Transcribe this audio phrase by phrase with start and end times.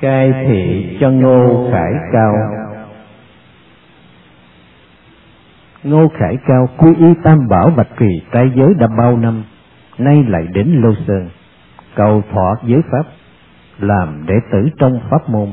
[0.00, 2.32] cai thị cho ngô khải cao.
[5.82, 9.44] Ngô khải cao quy y tam bảo bạch kỳ trai giới đã bao năm,
[9.98, 11.28] nay lại đến lô sơn,
[11.94, 13.06] cầu thọ giới pháp,
[13.78, 15.48] làm đệ tử trong pháp môn,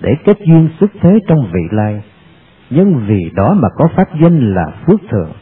[0.00, 2.02] để kết duyên xuất thế trong vị lai.
[2.70, 5.32] Nhân vì đó mà có pháp danh là phước thượng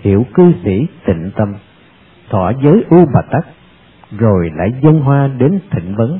[0.00, 1.54] hiểu cư sĩ tịnh tâm,
[2.30, 3.46] thọ giới u bà tắc,
[4.18, 6.18] rồi lại dân hoa đến thịnh vấn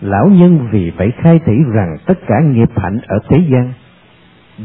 [0.00, 3.72] lão nhân vì vậy khai thị rằng tất cả nghiệp hạnh ở thế gian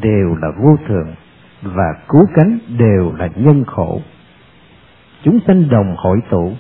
[0.02, 1.14] đều là vô thường
[1.62, 4.02] và cứu cánh đều là nhân khổ.
[5.24, 6.54] Chúng sanh đồng hội tụ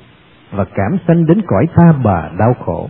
[0.52, 2.90] và cảm sanh đến cõi tha bà đau khổ.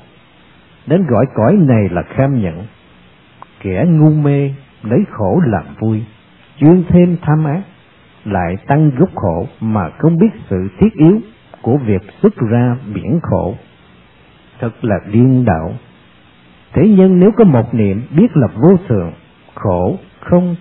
[0.88, 2.66] Đến gọi cõi này là kham nhận
[3.62, 6.04] kẻ ngu mê lấy khổ làm vui,
[6.57, 7.62] chuyên thêm tham ác,
[8.26, 11.20] lại tăng gốc khổ mà không biết sự thiết yếu
[11.62, 13.55] của việc xuất ra biển khổ
[14.61, 15.73] thật là điên đạo
[16.73, 19.12] thế nhân nếu có một niệm biết là vô thường,
[19.53, 20.55] khổ, không,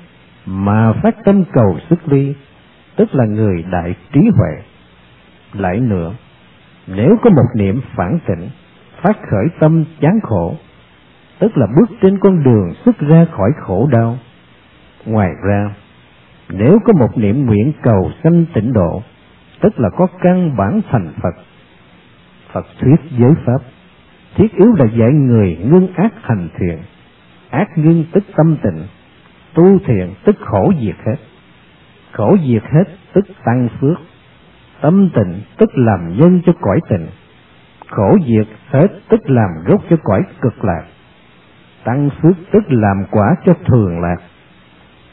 [0.46, 2.34] mà phát tâm cầu xuất ly
[2.96, 4.62] tức là người đại trí huệ.
[5.52, 6.12] Lại nữa,
[6.86, 8.48] nếu có một niệm phản tỉnh,
[9.02, 10.54] phát khởi tâm chán khổ,
[11.38, 14.18] tức là bước trên con đường xuất ra khỏi khổ đau.
[15.06, 15.74] Ngoài ra,
[16.48, 19.02] nếu có một niệm nguyện cầu sanh tịnh độ,
[19.60, 21.34] tức là có căn bản thành phật
[22.52, 23.58] phật thuyết giới pháp
[24.34, 26.78] thiết yếu là dạy người ngưng ác hành thiện,
[27.50, 28.82] ác ngưng tức tâm tịnh,
[29.54, 31.16] tu thiện tức khổ diệt hết.
[32.12, 33.96] Khổ diệt hết tức tăng phước,
[34.80, 37.06] tâm tịnh tức làm nhân cho cõi tịnh,
[37.86, 40.84] khổ diệt hết tức làm gốc cho cõi cực lạc,
[41.84, 44.16] tăng phước tức làm quả cho thường lạc.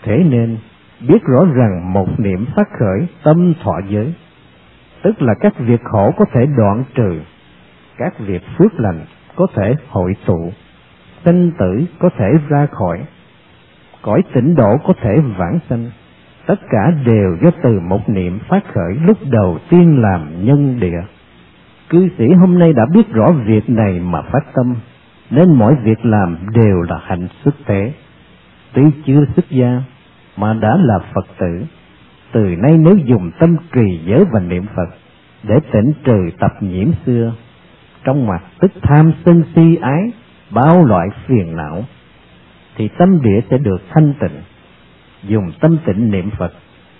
[0.04, 0.58] Thế nên,
[1.08, 4.14] biết rõ rằng một niệm phát khởi tâm thọ giới,
[5.04, 7.20] tức là các việc khổ có thể đoạn trừ
[7.98, 10.52] các việc phước lành có thể hội tụ
[11.28, 13.04] sinh tử có thể ra khỏi,
[14.02, 15.92] cõi tỉnh độ có thể vãng sanh.
[16.46, 21.02] Tất cả đều do từ một niệm phát khởi lúc đầu tiên làm nhân địa.
[21.90, 24.76] Cư sĩ hôm nay đã biết rõ việc này mà phát tâm,
[25.30, 27.94] nên mọi việc làm đều là hạnh xuất thế.
[28.74, 29.82] Tuy chưa xuất gia,
[30.38, 31.66] mà đã là phật tử,
[32.32, 34.96] từ nay nếu dùng tâm trì giới và niệm phật,
[35.44, 37.34] để tỉnh trừ tập nhiễm xưa
[38.08, 40.12] trong mặt tức tham sân si ái,
[40.52, 41.84] bao loại phiền não,
[42.76, 44.42] thì tâm địa sẽ được thanh tịnh.
[45.24, 46.54] Dùng tâm tịnh niệm phật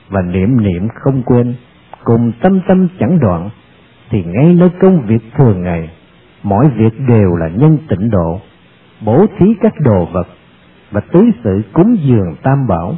[0.10, 1.56] và niệm niệm không quên,
[2.04, 3.50] cùng tâm tâm chẳng đoạn,
[4.10, 5.90] thì ngay nơi công việc thường ngày,
[6.44, 8.42] mọi việc đều là nhân tịnh độ,
[9.02, 10.28] bố thí các đồ vật
[10.92, 12.96] và tứ sự cúng dường tam bảo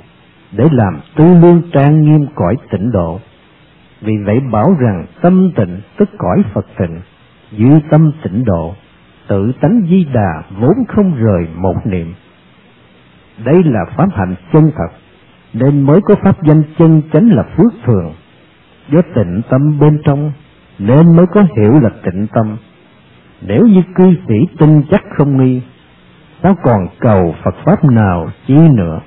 [0.51, 3.19] để làm tư lương trang nghiêm cõi tịnh độ.
[4.01, 6.99] Vì vậy bảo rằng tâm tịnh tức cõi phật tịnh
[7.51, 8.75] dư tâm tịnh độ,
[9.27, 12.13] tự tánh di đà vốn không rời một niệm.
[13.45, 14.97] Đây là pháp hạnh chân thật,
[15.53, 18.13] nên mới có pháp danh chân chánh là phước thường.
[18.89, 20.31] Do tịnh tâm bên trong,
[20.79, 22.57] nên mới có hiểu là tịnh tâm.
[23.41, 25.61] Nếu như cư sĩ tin chắc không nghi,
[26.43, 28.99] sao còn cầu phật pháp nào chi nữa?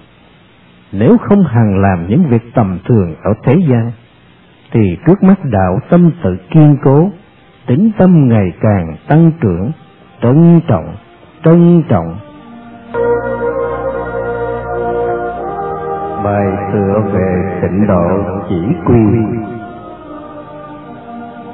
[0.92, 3.92] Nếu không hằng làm những việc tầm thường ở thế gian,
[4.70, 7.10] thì trước mắt đạo tâm tự kiên cố
[7.66, 9.70] tính tâm ngày càng tăng trưởng,
[10.22, 10.94] trân trọng
[11.44, 12.16] trân trọng.
[16.24, 18.08] Bài tựa về tịnh độ
[18.48, 19.02] chỉ quy.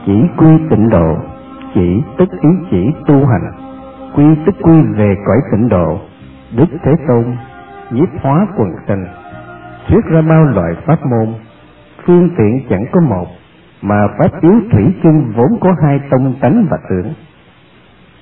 [0.06, 1.16] Chỉ quy tịnh độ,
[1.74, 3.52] chỉ tức ý chỉ tu hành.
[4.14, 5.98] Quy tức quy về cõi tịnh độ,
[6.56, 7.36] đức thế tôn
[7.91, 9.04] nhiếp hóa quần tình.
[9.88, 11.34] Thuyết ra bao loại pháp môn,
[12.06, 13.26] phương tiện chẳng có một
[13.83, 17.12] mà pháp yếu thủy chung vốn có hai tông tánh và tưởng.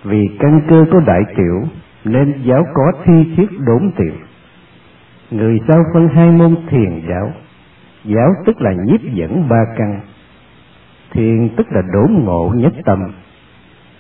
[0.04, 1.62] Vì căn cơ có đại tiểu
[2.04, 4.14] nên giáo có thi thiết đốn tiểu,
[5.30, 7.32] người sau phân hai môn thiền giáo?
[8.04, 10.00] Giáo tức là nhiếp dẫn ba căn.
[11.12, 13.12] Thiền tức là đốn ngộ nhất tâm.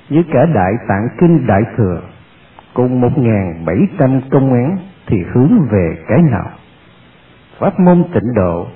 [0.08, 2.00] Như cả đại tạng kinh đại thừa
[2.74, 6.50] cùng một ngàn bảy trăm công án thì hướng về cái nào?
[7.58, 8.66] Pháp môn tịnh độ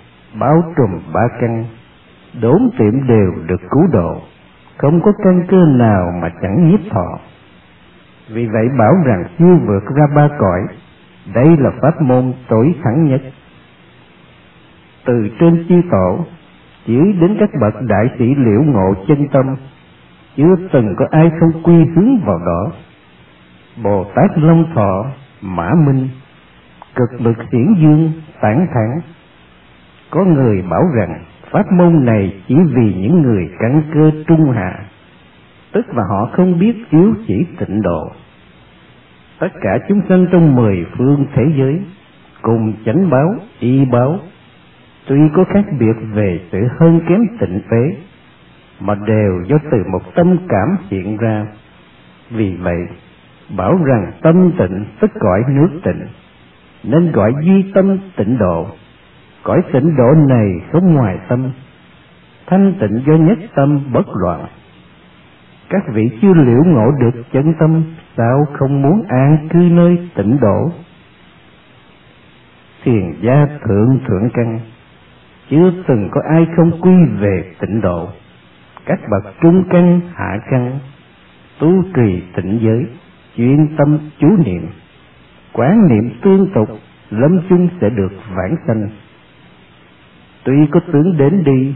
[0.40, 1.64] bao trùm ba căn
[2.40, 4.20] đốn tiệm đều được cứu độ.
[4.76, 7.18] Không có căn cơ nào mà chẳng nhiếp thọ
[8.32, 10.60] vì vậy bảo rằng chưa vượt ra ba cõi,
[11.34, 13.22] đây là pháp môn tối thắng nhất.
[15.04, 16.24] Từ trên chư tổ,
[16.86, 19.56] chỉ đến các bậc đại sĩ liễu ngộ chân tâm,
[20.36, 22.72] chưa từng có ai không quy hướng vào đó.
[23.82, 25.06] Bồ tát long thọ,
[25.40, 26.08] mã minh,
[26.94, 29.00] cực lực xiển dương tản thẳng
[30.10, 34.78] có người bảo rằng pháp môn này chỉ vì những người căn cơ trung hạ,
[35.72, 38.12] tức là họ không biết yếu chỉ tịnh độ.
[39.38, 41.80] Tất cả chúng sanh trong mười phương thế giới
[42.42, 44.18] cùng chánh báo, y báo,
[45.06, 47.96] tuy có khác biệt về sự hơn kém tịnh phế,
[48.80, 51.46] mà đều do từ một tâm cảm hiện ra.
[52.30, 52.86] Vì vậy,
[53.56, 56.06] bảo rằng tâm tịnh tức gọi nước tịnh,
[56.84, 58.66] nên gọi duy tâm tịnh độ
[59.42, 61.50] cõi tịnh độ này không ngoài tâm,
[62.46, 64.46] thanh tịnh do nhất tâm bất loạn.
[65.68, 67.82] Các vị chưa liễu ngộ được chân tâm,
[68.16, 70.70] sao không muốn an cư nơi tịnh độ?
[72.82, 74.60] Thiền gia thượng thượng căn,
[75.50, 78.08] chưa từng có ai không quy về tịnh độ.
[78.86, 80.78] Các bậc trung căn, hạ căn,
[81.58, 82.86] tu trì tịnh giới,
[83.36, 84.66] chuyên tâm chú niệm.
[85.52, 86.68] Quán niệm tương tục,
[87.10, 88.88] lâm chung sẽ được vãng sanh
[90.44, 91.74] tuy có tướng đến đi,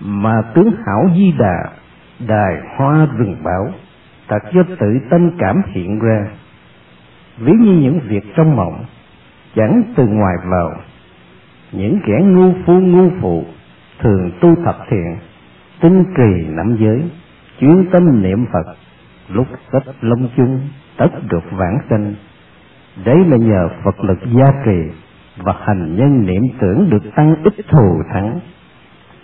[0.00, 1.70] mà tướng hảo di đà,
[2.28, 3.72] đài hoa rừng bảo
[4.28, 6.26] thật do tự tâm cảm hiện ra.
[7.38, 8.84] Ví như những việc trong mộng,
[9.56, 10.74] chẳng từ ngoài vào,
[11.72, 13.44] những kẻ ngu phu ngu phụ
[13.98, 15.16] thường tu thập thiện,
[15.80, 17.10] tinh trì nắm giới,
[17.60, 18.76] chuyên tâm niệm phật,
[19.28, 20.60] lúc sắp lông chung,
[20.96, 22.14] tất được vãng sanh.
[23.04, 24.90] Đấy là nhờ phật lực gia trì
[25.42, 28.40] và hành nhân niệm tưởng được tăng ít thù thắng.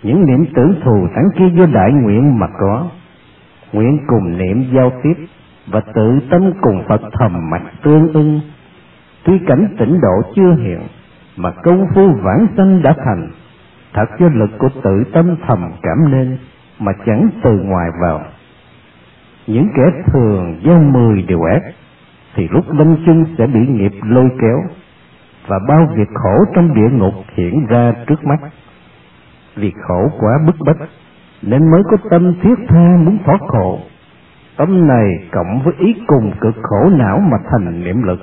[0.03, 2.87] Những niệm tưởng thù thắng kia do đại nguyện mà có.
[3.73, 5.25] Nguyện cùng niệm giao tiếp
[5.67, 8.41] và tự tâm cùng phật thầm mạch tương ưng.
[9.23, 10.79] Tuy cảnh tỉnh độ chưa hiện,
[11.37, 13.29] mà công phu vãng sanh đã thành,
[13.93, 16.37] thật do lực của tự tâm thầm cảm nên
[16.79, 18.21] mà chẳng từ ngoài vào.
[19.47, 21.61] Những kẻ thường gieo mười điều ác,
[22.35, 24.63] thì lúc lâm chung sẽ bị nghiệp lôi kéo
[25.47, 28.39] và bao việc khổ trong địa ngục hiện ra trước mắt.
[29.55, 30.89] Vì khổ quá bức bách,
[31.41, 33.79] nên mới có tâm thiết tha muốn thoát khổ.
[34.57, 38.19] Tâm này cộng với ý cùng cực khổ não mà thành niệm lực,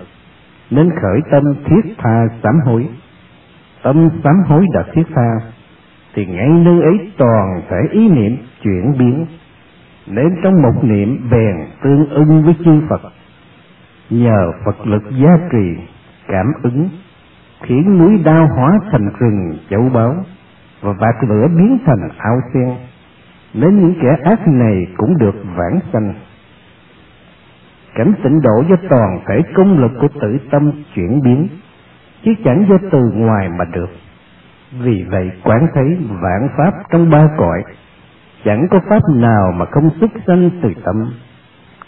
[0.71, 2.89] nên khởi tâm thiết tha sám hối.
[3.83, 5.31] Tâm sám hối đã thiết tha,
[6.15, 9.27] thì ngay nơi ấy toàn thể ý niệm chuyển biến.
[10.07, 13.01] Nên trong một niệm bèn tương ưng với chư Phật,
[14.11, 15.83] nhờ Phật lực gia trì,
[16.29, 16.89] cảm ứng
[17.63, 20.15] khiến núi đao hóa thành rừng châu báu
[20.81, 22.75] và bạc lửa biến thành ao sen,
[23.55, 26.15] nên những kẻ ác này cũng được vãng sanh.
[27.95, 31.49] Cảnh tịnh độ do toàn thể công lực của tự tâm chuyển biến,
[32.25, 33.91] chứ chẳng do từ ngoài mà được.
[34.81, 37.63] Vì vậy, quán thấy vạn pháp trong ba cõi,
[38.45, 41.13] chẳng có pháp nào mà không xuất sanh từ tâm.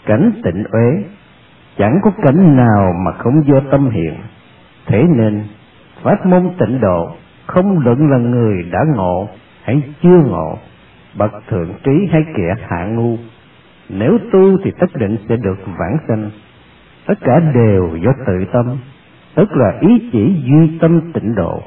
[0.05, 1.03] Cảnh tịnh uế,
[1.77, 4.13] chẳng có cảnh nào mà không do tâm hiện.
[4.87, 5.43] Thế nên
[6.05, 7.11] pháp môn tịnh độ,
[7.45, 9.29] không luận là người đã ngộ
[9.63, 10.57] hay chưa ngộ,
[11.17, 13.17] bậc thượng trí hay kẻ hạ ngu.
[13.89, 16.29] Nếu tu thì tất định sẽ được vãng sanh.
[17.05, 18.77] Tất cả đều do tự tâm,
[19.35, 21.61] tức là ý chỉ duy tâm tịnh độ.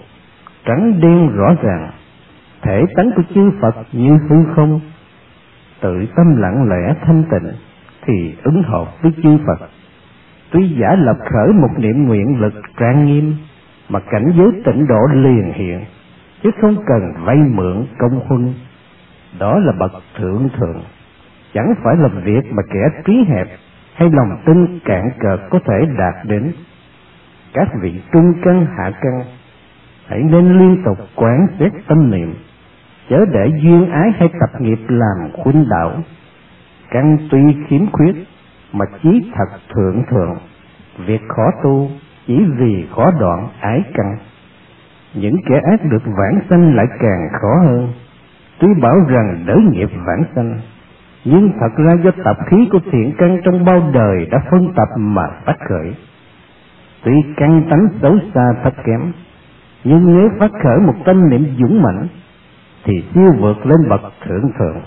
[0.64, 1.90] Trắng đen rõ ràng,
[2.62, 4.80] thể tánh của chư Phật như hư không.
[5.80, 7.52] Tự tâm lặng lẽ thanh tịnh
[8.06, 9.68] thì ứng hợp với chư Phật.
[10.50, 13.34] Tuy giả lập khởi một niệm nguyện lực trang nghiêm
[13.88, 15.84] mà cảnh giới tịnh độ liền hiện,
[16.42, 18.54] chứ không cần vay mượn công huân.
[19.38, 20.82] Đó là bậc thượng thượng.
[21.54, 23.46] Chẳng phải là việc mà kẻ trí hẹp
[23.94, 26.52] hay lòng tin cạn cợt có thể đạt đến.
[27.52, 29.22] Các vị trung căn, hạ căn,
[30.06, 32.34] hãy nên liên tục quán xét tâm niệm,
[33.10, 36.02] chớ để duyên ái hay tập nghiệp làm khuynh đảo
[36.90, 38.14] căn tuy khiếm khuyết,
[38.72, 40.38] mà chí thật thượng thượng,
[41.06, 41.90] việc khó tu
[42.28, 44.16] chỉ vì khó đoạn ái căn.
[45.14, 47.92] Những kẻ ác được vãng sanh lại càng khó hơn.
[48.58, 50.60] Tuy bảo rằng đỡ nghiệp vãng sanh,
[51.24, 54.88] nhưng thật ra do tập khí của thiện căn trong bao đời đã phân tập
[54.96, 55.94] mà phát khởi.
[57.04, 59.12] Tuy căn tánh xấu xa thấp kém,
[59.84, 62.06] nhưng nếu phát khởi một tâm niệm dũng mãnh,
[62.84, 64.80] thì siêu vượt lên bậc thượng thượng.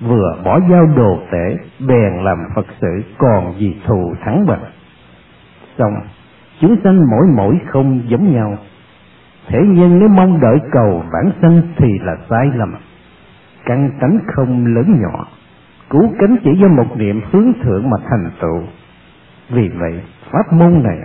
[0.00, 4.64] Vừa bỏ giao đồ tể, bèn làm phật sự, còn gì thù thắng bằng.
[5.78, 5.94] Xong
[6.62, 8.58] chúng sanh mỗi mỗi không giống nhau.
[9.48, 12.74] Thế nhân nếu mong đợi cầu bản sanh thì là sai lầm.
[13.64, 15.26] Căn tánh không lớn nhỏ,
[15.90, 18.62] cứu cánh chỉ do một niệm hướng thượng mà thành tựu.
[19.50, 20.98] Vì vậy, pháp môn này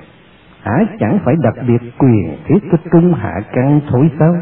[0.62, 4.36] hả chẳng phải đặc biệt quyền thiết cho trung hạ căn thối sao?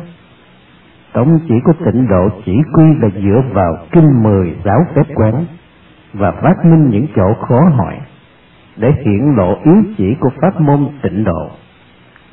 [1.13, 5.45] Tổng chỉ có tịnh độ chỉ quy là dựa vào kinh mười giáo phép quán
[6.13, 7.99] và phát minh những chỗ khó hỏi
[8.77, 11.49] để hiện lộ yếu chỉ của pháp môn tịnh độ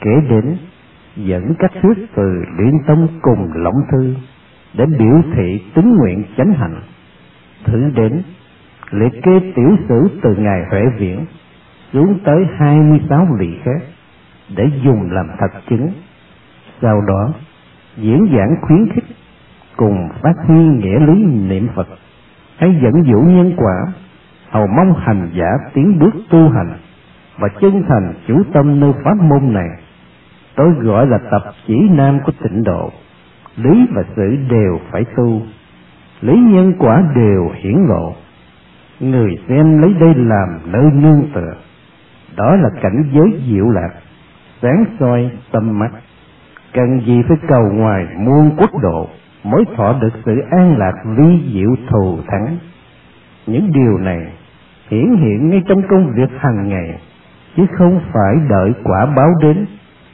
[0.00, 0.56] kể đến
[1.16, 4.14] dẫn các thuyết từ luyện tông cùng lỏng thư
[4.75, 6.80] để biểu thị tính nguyện chánh hạnh
[7.64, 8.22] thử đến
[8.90, 11.25] liệt kê tiểu sử từ ngài huệ viễn
[11.92, 13.82] xuống tới hai mươi sáu vị khác
[14.56, 15.88] để dùng làm thật chứng.
[16.82, 17.32] Sau đó,
[17.96, 19.04] diễn giảng khuyến khích
[19.76, 21.88] cùng phát huy nghĩa lý niệm Phật
[22.56, 23.92] hay dẫn dụ nhân quả
[24.52, 26.73] hầu mong hành giả tiến bước tu hành
[27.38, 29.68] và chân thành chủ tâm nơi pháp môn này.
[30.54, 32.90] Tôi gọi là tập chỉ nam của tịnh độ.
[33.56, 35.42] Lý và sự đều phải tu.
[36.21, 38.14] Lý nhân quả đều hiển lộ.
[39.00, 41.54] Người xem lấy đây làm nơi nương tựa.
[42.37, 43.90] Đó là cảnh giới diệu lạc,
[44.62, 45.90] sáng soi tâm mắt.
[46.73, 49.09] Cần gì phải cầu ngoài muôn quốc độ
[49.44, 52.59] mới thọ được sự an lạc vi diệu thù thắng?
[53.47, 54.32] Những điều này
[54.92, 57.00] hiển hiện ngay trong công việc hàng ngày,
[57.56, 59.66] chứ không phải đợi quả báo đến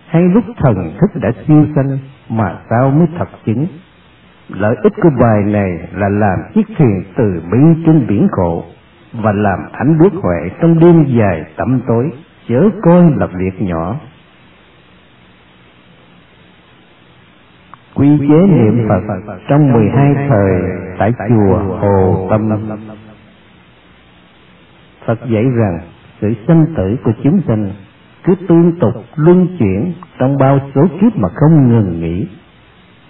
[0.09, 3.67] hay lúc thần thức đã siêu sanh mà sao mới thật chứng
[4.49, 8.65] lợi ích của bài này là làm chiếc thuyền từ bi trên biển khổ
[9.13, 12.11] và làm ánh bước huệ trong đêm dài tẩm tối,
[12.49, 13.97] chớ coi là việc nhỏ
[17.95, 19.03] quy chế niệm Phật
[19.49, 20.63] trong 12 thời
[20.99, 22.49] tại chùa Hồ Tâm.
[25.09, 25.79] Phật dạy rằng,
[26.21, 27.71] sự sanh tử của chúng sinh
[28.25, 32.27] cứ tương tục luân chuyển trong bao số kiếp mà không ngừng nghỉ.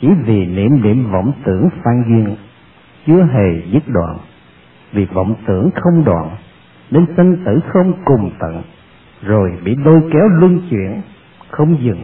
[0.01, 2.37] Chỉ vì niệm niệm vọng tưởng phan duyên
[3.07, 4.17] chưa hề dứt đoạn.
[4.93, 6.31] Vì vọng tưởng không đoạn,
[6.91, 8.63] nên sinh tử không cùng tận,
[9.23, 11.01] rồi bị lôi kéo luân chuyển,
[11.51, 12.03] không dừng.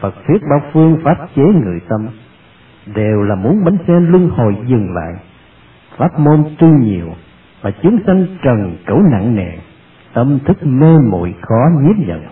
[0.00, 2.08] Phật thuyết bao phương pháp chế người tâm
[2.94, 5.14] đều là muốn bánh xe luân hồi dừng lại.
[5.96, 7.14] Pháp môn tu nhiều
[7.62, 9.52] và chúng sanh trần cẩu nặng nề,
[10.14, 12.22] tâm thức mê muội khó nhiếp nhận.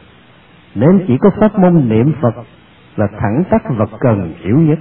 [0.74, 2.34] Nên chỉ có pháp môn niệm Phật
[2.96, 4.78] là thẳng tắc và cần hiểu nhất.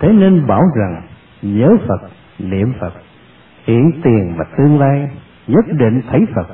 [0.00, 1.02] Thế nên bảo rằng,
[1.42, 2.00] nhớ Phật,
[2.38, 2.92] niệm Phật
[3.66, 5.10] hiện tiền và tương lai,
[5.46, 6.46] nhất định thấy Phật.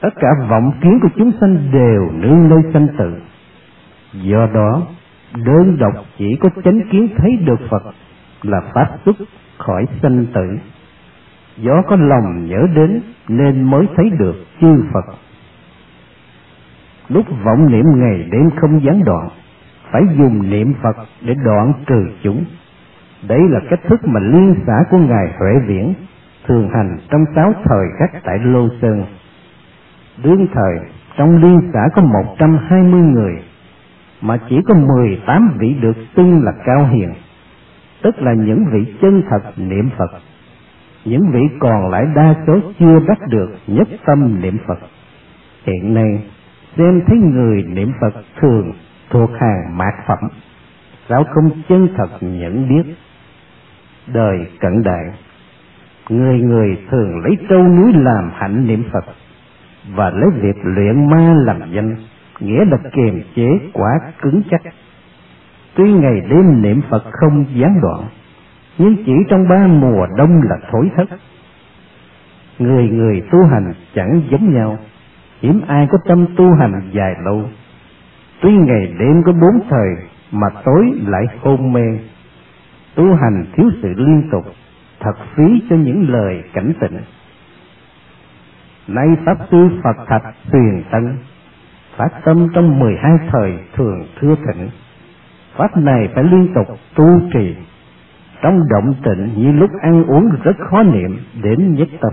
[0.00, 3.20] Tất cả vọng kiến của chúng sanh đều nương nơi sanh tử.
[4.12, 4.82] Do đó,
[5.34, 7.82] đơn độc chỉ có chánh kiến thấy được phật
[8.42, 9.16] là phát xuất
[9.58, 10.58] khỏi sanh tử
[11.56, 15.04] do có lòng nhớ đến nên mới thấy được chư phật.
[17.08, 19.28] Lúc vọng niệm ngày đêm không gián đoạn
[19.90, 22.44] phải dùng niệm phật để đoạn trừ chúng.
[23.28, 25.94] Đấy là cách thức mà liên xã của ngài huệ viễn
[26.46, 29.04] thường hành trong sáu thời khắc tại lô sơn.
[30.22, 30.78] Đương thời
[31.16, 33.42] trong liên xã có một trăm hai mươi người
[34.20, 37.12] mà chỉ có 18 vị được xưng là cao hiền,
[38.02, 40.10] tức là những vị chân thật niệm Phật.
[41.04, 44.78] Những vị còn lại đa số chưa đắc được nhất tâm niệm Phật.
[45.66, 46.24] Hiện nay,
[46.76, 48.72] xem thấy người niệm Phật thường
[49.10, 50.18] thuộc hàng mạt phẩm,
[51.08, 52.94] lão không chân thật nhận biết.
[54.06, 55.04] Đời cận đại,
[56.08, 59.04] người người thường lấy trâu núi làm hạnh niệm Phật
[59.94, 61.96] và lấy việc luyện ma làm danh
[62.40, 63.90] nghĩa là kiềm chế quá
[64.22, 64.60] cứng chắc.
[65.74, 68.04] Tuy ngày đêm niệm Phật không gián đoạn,
[68.78, 71.08] nhưng chỉ trong ba mùa đông là thối thất.
[72.58, 74.78] Người người tu hành chẳng giống nhau,
[75.40, 77.42] hiếm ai có tâm tu hành dài lâu.
[78.40, 79.88] Tuy ngày đêm có bốn thời
[80.32, 81.98] mà tối lại hôn mê,
[82.94, 84.44] tu hành thiếu sự liên tục,
[85.00, 86.98] thật phí cho những lời cảnh tỉnh.
[88.88, 91.16] Nay Pháp Sư Phật Thạch Tuyền Tân
[91.96, 94.68] phát tâm trong mười hai thời thường thưa thỉnh.
[95.56, 97.56] pháp này phải liên tục tu trì
[98.42, 102.12] trong động tịnh như lúc ăn uống rất khó niệm đến nhất tâm.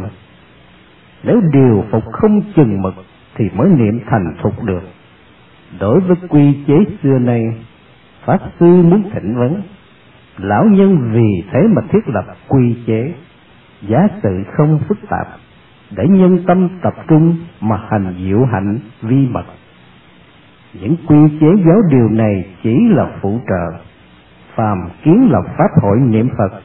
[1.24, 2.94] Nếu điều phục không chừng mực
[3.36, 4.84] thì mới niệm thành thục được.
[5.80, 7.42] Đối với quy chế xưa nay,
[8.26, 9.62] pháp sư muốn thỉnh vấn,
[10.38, 13.14] lão nhân vì thế mà thiết lập quy chế
[13.82, 15.28] giá sự không phức tạp,
[15.96, 19.46] để nhân tâm tập trung mà hành diệu hạnh vi mật.
[20.82, 23.89] Những quy chế giáo điều này chỉ là phụ trợ
[24.60, 26.62] phàm kiến lập pháp hội niệm phật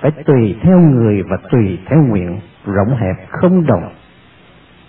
[0.00, 3.92] phải tùy theo người và tùy theo nguyện rộng hẹp không đồng.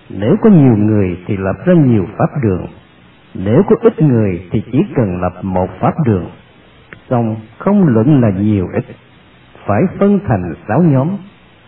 [0.10, 2.66] Nếu có nhiều người thì lập ra nhiều pháp đường,
[3.34, 6.26] nếu có ít người thì chỉ cần lập một pháp đường.
[7.10, 8.86] Xong không luận là nhiều ít,
[9.66, 11.10] phải phân thành sáu nhóm.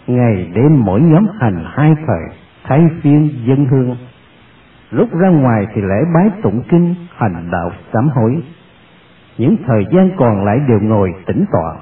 [0.08, 2.24] Ngày đêm mỗi nhóm hành hai thời,
[2.64, 3.96] thay phiên dân hương.
[4.92, 8.42] Lúc ra ngoài thì lễ bái tụng kinh, hành đạo sám hối
[9.40, 11.76] những thời gian còn lại đều ngồi tĩnh tọa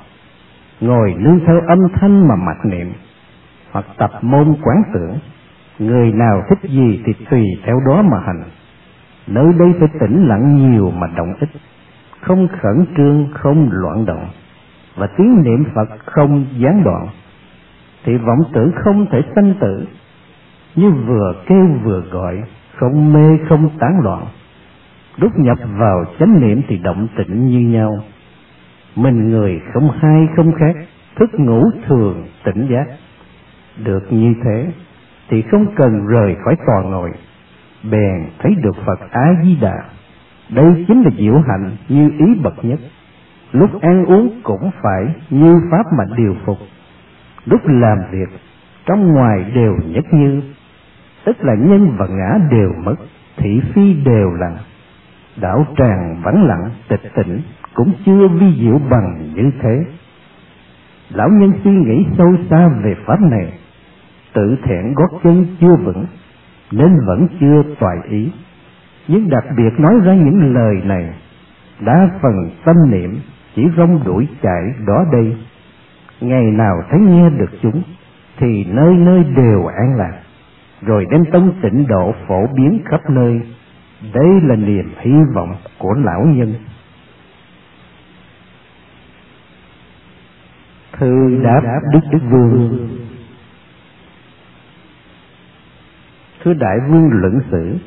[0.81, 2.93] ngồi nương theo âm thanh mà mặc niệm
[3.71, 5.19] hoặc tập môn quán tưởng.
[5.79, 8.43] Người nào thích gì thì tùy theo đó mà hành.
[9.27, 11.49] Nơi đây phải tĩnh lặng nhiều mà động ít
[12.21, 14.29] không khẩn trương không loạn động.
[14.95, 17.07] Và tiếng niệm phật không gián đoạn
[18.03, 19.85] thì vọng tưởng không thể sanh tử.
[20.75, 22.43] Như vừa kêu vừa gọi,
[22.75, 24.25] không mê không tán loạn.
[25.17, 28.03] Lúc nhập vào chánh niệm thì động tĩnh như nhau.
[28.95, 30.75] Mình người không hai không khác,
[31.15, 32.85] thức ngủ thường tỉnh giác.
[33.83, 34.71] Được như thế
[35.29, 37.11] thì không cần rời khỏi tòa ngồi,
[37.91, 39.75] bèn thấy được Phật Á Di Đà.
[40.49, 42.79] Đây chính là diệu hạnh như ý bậc nhất.
[43.51, 46.57] Lúc ăn uống cũng phải như pháp mà điều phục.
[47.45, 48.29] Lúc làm việc
[48.85, 50.41] trong ngoài đều nhất như,
[51.23, 52.95] tức là nhân và ngã đều mất,
[53.37, 54.57] thị phi đều lặng.
[55.41, 57.41] Đảo tràng vắng lặng, tịch tịnh
[57.73, 59.85] cũng chưa vi diệu bằng như thế.
[61.09, 63.53] Lão nhân suy nghĩ sâu xa về pháp này,
[64.33, 66.05] tự thẹn gót chân chưa vững,
[66.71, 68.31] nên vẫn chưa toại ý.
[69.07, 71.13] Nhưng đặc biệt nói ra những lời này,
[71.79, 73.19] đa phần tâm niệm
[73.55, 75.37] chỉ rong đuổi chạy đó đây.
[76.21, 77.81] Ngày nào thấy nghe được chúng,
[78.37, 80.19] thì nơi nơi đều an lạc,
[80.81, 83.41] rồi đem tông tịnh độ phổ biến khắp nơi
[84.13, 86.55] đấy là niềm hy vọng của lão nhân.
[90.91, 92.89] Thư đáp Đức Đức Vương
[96.43, 97.77] Thưa Đại Vương luận sử,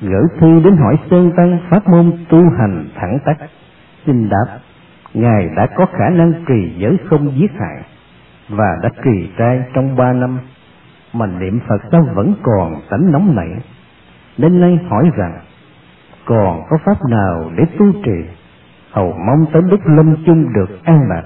[0.00, 3.36] gửi thư đến hỏi Sơn Tăng pháp môn tu hành thẳng tắc.
[4.06, 4.58] Xin đáp,
[5.14, 7.82] Ngài đã có khả năng trì giới không giết hại,
[8.48, 10.38] và đã trì trai trong ba năm,
[11.12, 13.50] mà niệm Phật sao vẫn còn tánh nóng nảy.
[14.38, 15.40] Nên nay hỏi rằng,
[16.24, 18.24] còn có pháp nào để tu trì,
[18.90, 21.22] hầu mong tới đức lâm chung được an lạc,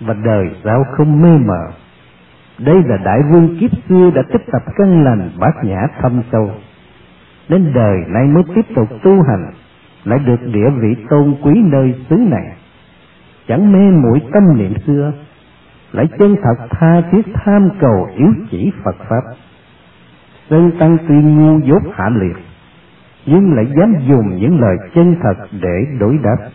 [0.00, 1.70] và đời sao không mê mờ.
[2.58, 6.50] Đây là đại vương kiếp xưa đã tích tập căn lành bát nhã thâm sâu,
[7.48, 9.52] đến đời nay mới tiếp tục tu hành,
[10.04, 12.56] lại được địa vị tôn quý nơi xứ này.
[13.48, 15.12] Chẳng mê mũi tâm niệm xưa,
[15.92, 19.22] lại chân thật tha thiết tham cầu yếu chỉ Phật Pháp.
[20.50, 22.36] Sơn Tăng tuy ngu dốt hạ liệt,
[23.30, 26.48] nhưng lại dám dùng những lời chân thật để đối đáp.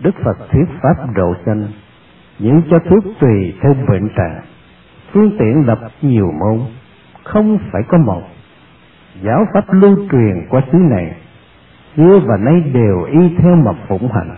[0.00, 1.66] Đức Phật thuyết Pháp độ sanh,
[2.38, 4.40] những cho thuốc tùy theo bệnh trạng,
[5.12, 6.60] phương tiện lập nhiều môn,
[7.24, 8.22] không phải có một.
[9.22, 11.16] Giáo Pháp lưu truyền qua xứ này,
[11.96, 14.36] xưa và nay đều y theo mà phụng hành.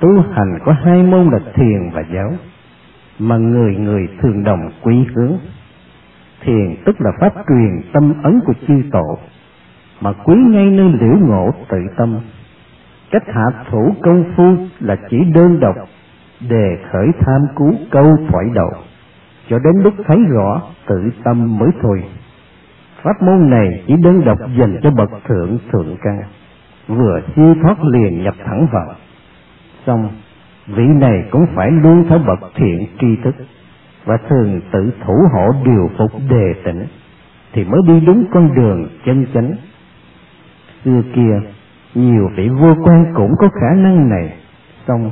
[0.00, 2.32] Tu hành có hai môn là thiền và giáo
[3.18, 5.32] mà người người thường đồng quý hướng.
[6.40, 9.18] Thiền tức là pháp truyền tâm ấn của chư tổ,
[10.00, 12.20] mà quý ngay nơi liễu ngộ tự tâm.
[13.10, 15.76] Cách hạ thủ công phu là chỉ đơn độc,
[16.48, 18.70] đề khởi tham cứu câu thoại đầu,
[19.48, 22.04] cho đến lúc thấy rõ tự tâm mới thôi.
[23.02, 26.22] Pháp môn này chỉ đơn độc dành cho bậc thượng thượng căn,
[26.88, 28.94] vừa siêu thoát liền nhập thẳng vào.
[29.86, 30.08] Xong,
[30.66, 33.34] vị này cũng phải luôn theo bậc thiện tri thức
[34.04, 36.86] và thường tự thủ hộ điều phục đề tỉnh
[37.52, 39.52] thì mới đi đúng con đường chân chánh
[40.86, 41.40] xưa kia,
[41.94, 44.34] nhiều vị vua quan cũng có khả năng này.
[44.88, 45.10] Xong,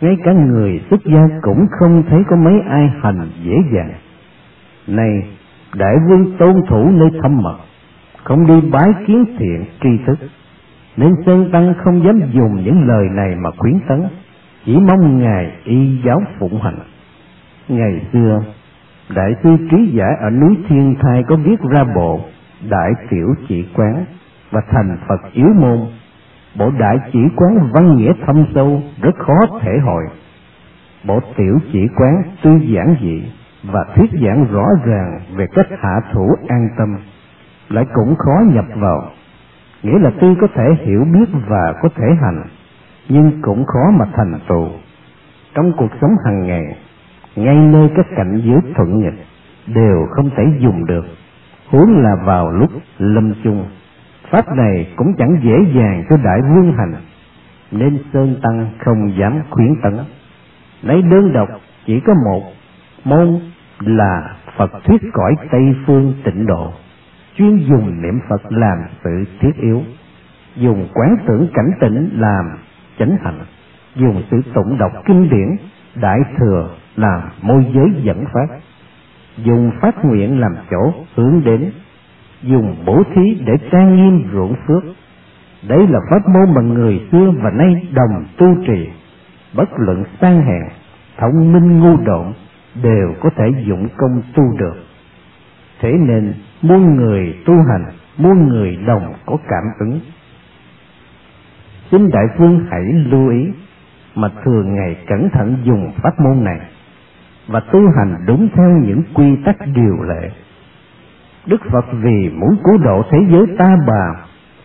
[0.00, 3.92] ngay cả người xuất gia cũng không thấy có mấy ai hành dễ dàng.
[4.86, 5.28] Này,
[5.76, 7.56] đại vương tôn thủ nơi thâm mật,
[8.24, 10.18] không đi bái kiến thiện tri thức,
[10.96, 14.02] nên sơn tăng không dám dùng những lời này mà khuyến tấn,
[14.64, 16.78] chỉ mong ngài y giáo phụng hành.
[17.68, 18.42] Ngày xưa,
[19.14, 22.20] đại sư trí giả ở núi thiên thai có viết ra bộ,
[22.70, 24.04] đại tiểu chỉ quán
[24.50, 25.78] và thành phật yếu môn
[26.58, 30.04] bộ đại chỉ quán văn nghĩa thâm sâu rất khó thể hội.
[31.04, 33.22] Bộ tiểu chỉ quán tư giản dị
[33.64, 36.96] và thuyết giảng rõ ràng về cách hạ thủ an tâm
[37.68, 39.10] lại cũng khó nhập vào.
[39.82, 42.42] Nghĩa là tuy có thể hiểu biết và có thể hành,
[43.08, 44.68] nhưng cũng khó mà thành tựu.
[45.54, 46.64] Trong cuộc sống hàng ngày,
[47.36, 49.26] ngay nơi các cảnh giới thuận nghịch
[49.66, 51.04] đều không thể dùng được.
[51.70, 53.64] Huống là vào lúc lâm chung
[54.30, 56.94] pháp này cũng chẳng dễ dàng cho đại vương hành.
[57.70, 59.98] Nên sơn tăng không dám khuyến tấn.
[60.82, 61.48] Lấy đơn độc
[61.86, 62.42] chỉ có một,
[63.04, 63.40] môn
[63.80, 66.72] là phật thuyết cõi tây phương tịnh độ.
[67.36, 69.82] Chuyên dùng niệm phật làm sự thiết yếu.
[70.56, 72.44] Dùng quán tưởng cảnh tỉnh làm
[72.98, 73.40] chánh hạnh
[73.94, 75.56] dùng sự tụng đọc kinh điển,
[75.94, 78.56] đại thừa làm môi giới dẫn phát.
[79.36, 81.72] Dùng phát nguyện làm chỗ hướng đến
[82.42, 84.82] dùng bổ thí để trang nghiêm ruộng phước
[85.68, 88.88] đấy là pháp môn mà người xưa và nay đồng tu trì.
[89.54, 90.62] Bất luận sang hèn
[91.18, 92.32] thông minh ngu độn
[92.82, 94.74] đều có thể dụng công tu được.
[95.80, 97.84] Thế nên, muôn người tu hành,
[98.18, 100.00] muôn người đồng có cảm ứng.
[101.90, 103.48] Xin đại phương hãy lưu ý
[104.14, 106.60] mà thường ngày cẩn thận dùng pháp môn này
[107.46, 110.30] và tu hành đúng theo những quy tắc điều lệ.
[111.46, 114.14] Đức Phật vì muốn cứu độ thế giới ta bà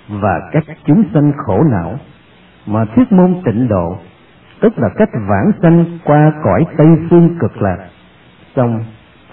[0.09, 1.99] và các chúng sanh khổ não
[2.67, 3.97] mà thuyết môn tịnh độ,
[4.59, 7.77] tức là cách vãng sanh qua cõi Tây phương cực lạc.
[8.55, 8.83] Xong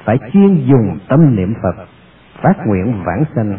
[0.04, 1.86] phải chuyên dùng tâm niệm Phật,
[2.42, 3.58] phát nguyện vãng sanh.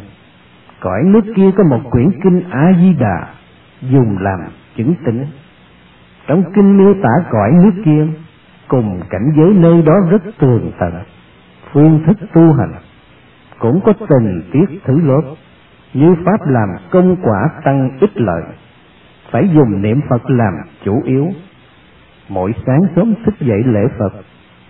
[0.79, 3.27] Cõi nước kia có một quyển kinh A Di Đà
[3.81, 4.39] dùng làm
[4.77, 5.25] chứng tính.
[6.27, 8.07] Trong kinh miêu tả cõi nước kia
[8.67, 10.93] cùng cảnh giới nơi đó rất tường tận,
[11.71, 12.73] phương thức tu hành
[13.63, 15.21] cũng có tình tiết thứ lớp.
[15.93, 18.43] Như pháp làm công quả tăng ích lợi,
[19.31, 20.53] phải dùng niệm phật làm
[20.85, 21.27] chủ yếu.
[22.29, 24.13] Mỗi sáng sớm thức dậy lễ phật,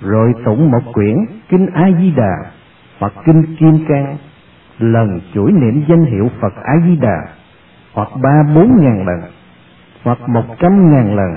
[0.01, 1.15] rồi tụng một quyển
[1.49, 2.35] kinh a di đà
[2.99, 4.17] hoặc kinh kim cang,
[4.79, 7.17] lần chuỗi niệm danh hiệu phật a di đà
[7.93, 9.21] hoặc ba bốn ngàn lần
[10.03, 11.35] hoặc một trăm ngàn lần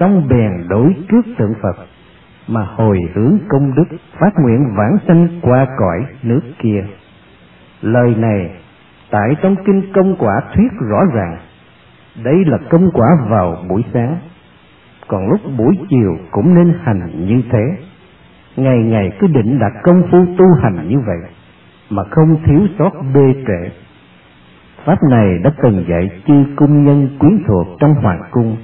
[0.00, 1.86] xong bèn đối trước tượng phật
[2.48, 6.84] mà hồi hướng công đức phát nguyện vãng sanh qua cõi nước kia.
[7.82, 8.50] Lời này,
[9.10, 11.38] tại trong kinh công quả thuyết rõ ràng.
[12.24, 14.16] Đây là công quả vào buổi sáng.
[15.08, 17.64] Còn lúc buổi chiều cũng nên hành như thế.
[18.56, 21.30] Ngày ngày cứ định đặt công phu tu hành như vậy,
[21.90, 23.70] mà không thiếu sót bê trễ.
[24.84, 28.56] Pháp này đã từng dạy chư cung nhân quyến thuộc trong hoàng cung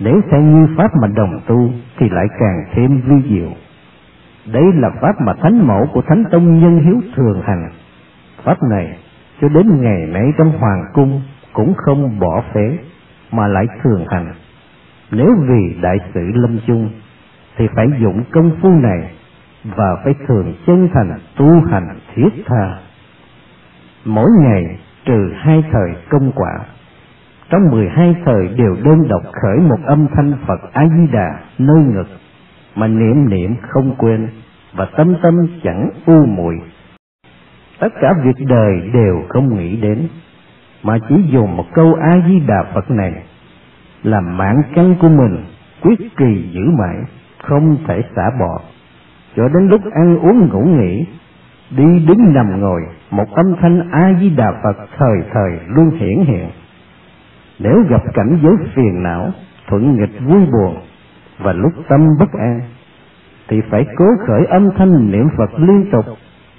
[0.00, 3.50] nếu theo như pháp mà đồng tu thì lại càng thêm vi diệu.
[4.52, 7.70] Đây là pháp mà thánh mẫu của thánh tông nhân hiếu thường hành.
[8.44, 8.98] Pháp này,
[9.40, 12.78] cho đến ngày nay trong hoàng cung cũng không bỏ phế,
[13.32, 14.32] mà lại thường hành.
[15.10, 16.90] Nếu vì đại sự lâm chung,
[17.56, 19.10] thì phải dụng công phu này
[19.64, 22.78] và phải thường chân thành tu hành thiết tha.
[24.04, 26.58] Mỗi ngày trừ hai thời công quả
[27.50, 31.40] trong mười hai thời đều đơn độc khởi một âm thanh Phật A Di Đà
[31.58, 32.06] nơi ngực,
[32.74, 34.28] mà niệm niệm không quên
[34.74, 36.60] và tâm tâm chẳng u muội.
[37.78, 40.08] Tất cả việc đời đều không nghĩ đến,
[40.82, 43.12] mà chỉ dùng một câu a di đà phật này
[44.02, 45.44] làm mãn căn của mình,
[45.82, 46.96] quyết trì giữ mãi,
[47.42, 48.60] không thể xả bỏ.
[49.36, 51.06] Cho đến lúc ăn uống ngủ nghỉ,
[51.70, 56.24] đi đứng nằm ngồi, một âm thanh a di đà phật thời thời luôn hiển
[56.24, 56.48] hiện
[57.58, 59.30] nếu gặp cảnh giới phiền não,
[59.68, 60.76] thuận nghịch vui buồn
[61.38, 62.60] và lúc tâm bất an,
[63.48, 66.04] thì phải cố khởi âm thanh niệm phật liên tục,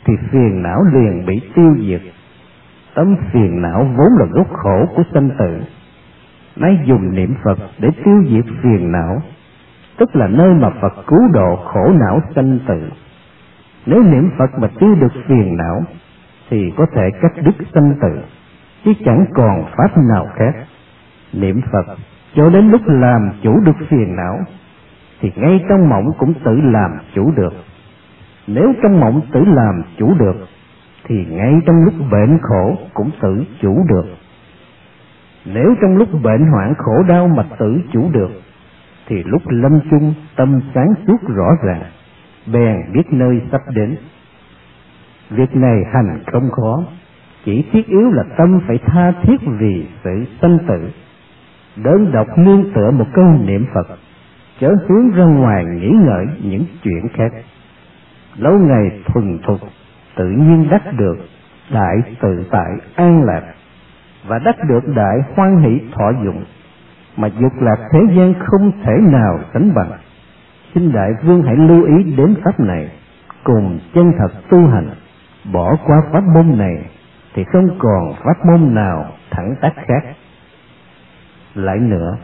[0.05, 2.01] thì phiền não liền bị tiêu diệt.
[2.95, 5.61] Tâm phiền não vốn là gốc khổ của sanh tử.
[6.55, 9.21] Nay dùng niệm phật để tiêu diệt phiền não,
[9.97, 12.89] tức là nơi mà phật cứu độ khổ não sanh tử.
[13.85, 15.83] Nếu niệm phật mà tiêu được phiền não,
[16.49, 18.21] thì có thể cắt đứt sanh tử,
[18.85, 20.53] chứ chẳng còn pháp nào khác
[21.33, 21.97] niệm phật,
[22.35, 24.39] cho đến lúc làm chủ được phiền não,
[25.21, 27.53] thì ngay trong mộng cũng tự làm chủ được.
[28.47, 30.47] Nếu trong mộng tự làm chủ được,
[31.03, 34.05] thì ngay trong lúc bệnh khổ cũng tự chủ được.
[35.45, 38.31] Nếu trong lúc bệnh hoạn khổ đau mà tự chủ được,
[39.07, 41.83] thì lúc lâm chung tâm sáng suốt rõ ràng,
[42.53, 43.95] bèn biết nơi sắp đến.
[45.29, 46.83] Việc này hành không khó,
[47.45, 50.89] chỉ thiết yếu là tâm phải tha thiết vì sự sanh tử
[51.83, 53.87] đơn độc nương tựa một câu niệm phật,
[54.59, 57.31] chớ hướng ra ngoài nghĩ ngợi những chuyện khác.
[58.37, 59.59] Lâu ngày thuần thục,
[60.15, 61.17] tự nhiên đắc được
[61.71, 63.43] đại tự tại an lạc,
[64.27, 66.43] và đắc được đại hoan hỷ thọ dụng,
[67.17, 69.91] mà dục lạc thế gian không thể nào sánh bằng.
[70.75, 72.89] Xin đại vương hãy lưu ý đến pháp này,
[73.43, 74.89] cùng chân thật tu hành,
[75.53, 76.85] bỏ qua pháp môn này
[77.33, 80.03] thì không còn pháp môn nào thẳng tác khác
[81.55, 82.17] lại nữa.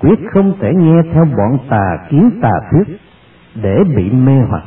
[0.00, 2.96] Quyết không thể nghe theo bọn tà kiến tà thuyết
[3.54, 4.62] để bị mê hoặc.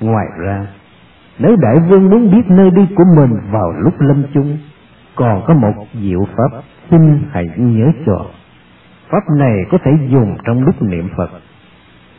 [0.00, 0.66] Ngoài ra,
[1.38, 4.58] nếu đại vương muốn biết nơi đi của mình vào lúc lâm chung,
[5.14, 8.26] còn có một diệu pháp xin hãy nhớ cho.
[9.08, 11.30] Pháp này có thể dùng trong lúc niệm phật,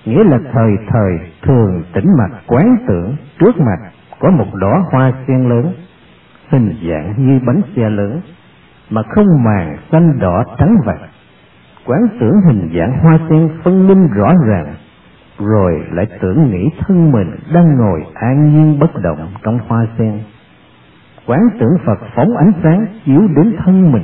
[0.06, 3.16] nghĩa là thời thời thường tĩnh mặt quán tưởng.
[3.40, 5.74] Trước mặt có một đóa hoa sen lớn,
[6.50, 8.22] hình dạng như bánh xe lớn
[8.90, 11.10] mà không màng xanh đỏ trắng vàng.
[11.86, 14.76] Quán tưởng hình dạng hoa sen phân minh rõ ràng,
[15.40, 20.20] rồi lại tưởng nghĩ thân mình đang ngồi an nhiên bất động trong hoa sen.
[21.26, 24.04] Quán tưởng phật phóng ánh sáng chiếu đến thân mình.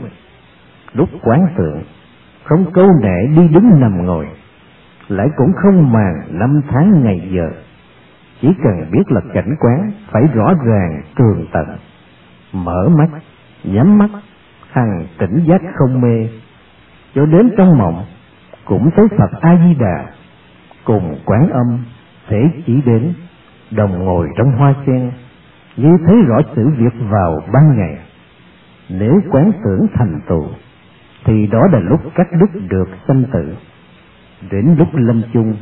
[0.93, 1.81] Lúc quán tưởng
[2.43, 4.27] không câu nệ đi đứng nằm ngồi,
[5.07, 7.49] lại cũng không màng năm tháng ngày giờ.
[8.41, 11.65] Chỉ cần biết là cảnh quán phải rõ ràng tường tận,
[12.53, 13.09] mở mắt,
[13.63, 14.09] nhắm mắt
[14.73, 16.27] hằng tỉnh giác không mê,
[17.15, 18.05] cho đến trong mộng
[18.65, 20.05] cũng thấy phật a di đà
[20.83, 21.85] cùng quán âm
[22.27, 23.13] thể chỉ đến,
[23.71, 25.11] đồng ngồi trong hoa sen,
[25.77, 27.97] như thấy rõ sự việc vào ban ngày.
[28.89, 30.45] Nếu quán tưởng thành tựu,
[31.25, 33.55] thì đó là lúc các đức được sanh tử.
[34.51, 35.55] Đến lúc lâm chung,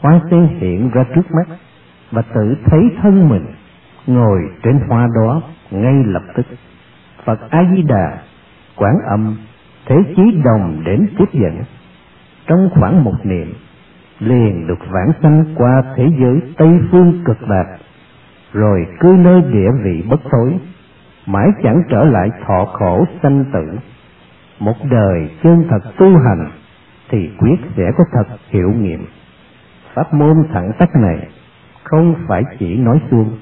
[0.00, 1.56] hoa sen hiện ra trước mắt
[2.10, 3.46] và tự thấy thân mình
[4.06, 6.46] ngồi trên hoa đó ngay lập tức.
[7.24, 8.18] Phật a di đà
[8.80, 9.36] quán âm,
[9.86, 11.62] thế chí đồng đến tiếp dẫn.
[12.46, 13.54] Trong khoảng một niệm,
[14.18, 17.78] liền được vãng sanh qua thế giới tây phương cực lạc
[18.52, 20.58] rồi cư nơi địa vị bất thối
[21.26, 23.78] mãi chẳng trở lại thọ khổ sanh tử.
[24.58, 26.50] Một đời chân thật tu hành
[27.08, 29.06] thì quyết sẽ có thật hiệu nghiệm.
[29.94, 31.28] Pháp môn thẳng tắc này
[31.84, 33.38] không phải chỉ nói suông,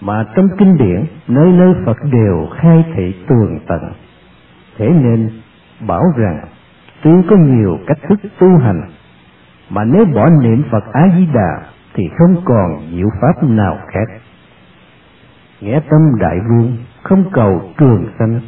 [0.00, 3.92] mà trong kinh điển, nơi nơi Phật đều khai thị tường tận.
[4.78, 5.30] Thế nên
[5.86, 6.44] bảo rằng
[7.02, 8.90] tuy có nhiều cách thức tu hành,
[9.70, 11.60] mà nếu bỏ niệm Phật A Di Đà
[11.94, 14.08] thì không còn diệu pháp nào khác.
[15.60, 18.40] Nghĩa tâm đại vương không cầu trường sanh,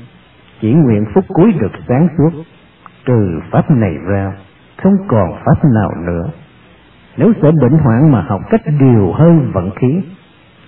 [0.60, 2.42] chỉ nguyện phúc cuối được sáng suốt,
[3.06, 4.32] trừ pháp này ra
[4.82, 6.30] không còn pháp nào nữa.
[7.16, 10.00] Nếu sợ bệnh hoạn mà học cách điều hơi vận khí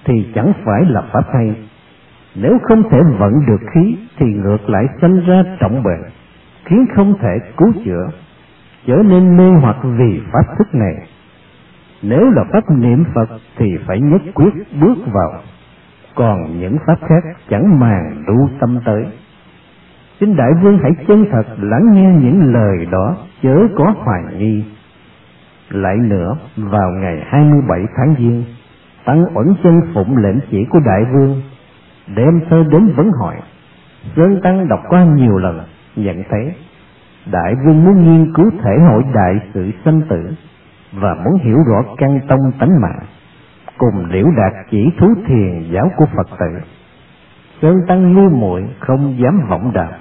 [0.04, 1.54] thì chẳng phải là pháp hay.
[2.34, 6.02] Nếu không thể vận được khí thì ngược lại sanh ra trọng bệnh,
[6.64, 8.08] khiến không thể cứu chữa,
[8.86, 10.94] trở nên mê hoặc vì pháp thức này.
[12.02, 15.32] Nếu là pháp niệm Phật thì phải nhất quyết bước vào,
[16.14, 19.06] còn những pháp khác chẳng màng lưu tâm tới.
[20.20, 24.64] Xin Đại Vương hãy chân thật lắng nghe những lời đó, chớ có hoài nghi.
[25.70, 28.44] Lại nữa, vào ngày 27 tháng Giêng,
[29.04, 31.42] Tăng uẩn chân phụng lệnh chỉ của đại vương,
[32.14, 33.36] đem thơ đến vấn hỏi.
[34.16, 35.60] Sơn Tăng đọc qua nhiều lần,
[35.96, 36.54] nhận thấy
[37.32, 40.34] đại vương muốn nghiên cứu thể hội đại sự sanh tử
[40.92, 43.00] và muốn hiểu rõ căn tông tánh mạng,
[43.78, 46.60] cùng liễu đạt chỉ thú thiền giáo của Phật tử.
[47.62, 49.92] Sơn Tăng ngu muội không dám vọng đạo,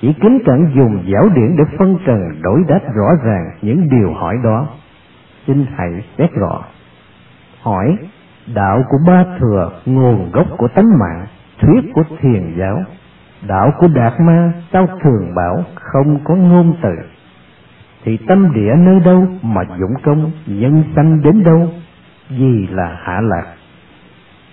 [0.00, 4.12] chỉ kính cẩn dùng giáo điển để phân trần đối đáp rõ ràng những điều
[4.12, 4.66] hỏi đó.
[5.46, 6.62] Xin hãy xét rõ
[7.62, 7.96] hỏi
[8.54, 11.26] đạo của ba thừa, nguồn gốc của tánh mạng,
[11.58, 12.84] thuyết của thiền giáo.
[13.48, 16.90] Đạo của đạt ma sao thường bảo không có ngôn từ.
[18.04, 21.68] Thì tâm địa nơi đâu mà dũng công, nhân sanh đến đâu
[22.28, 23.54] vì là hạ lạc?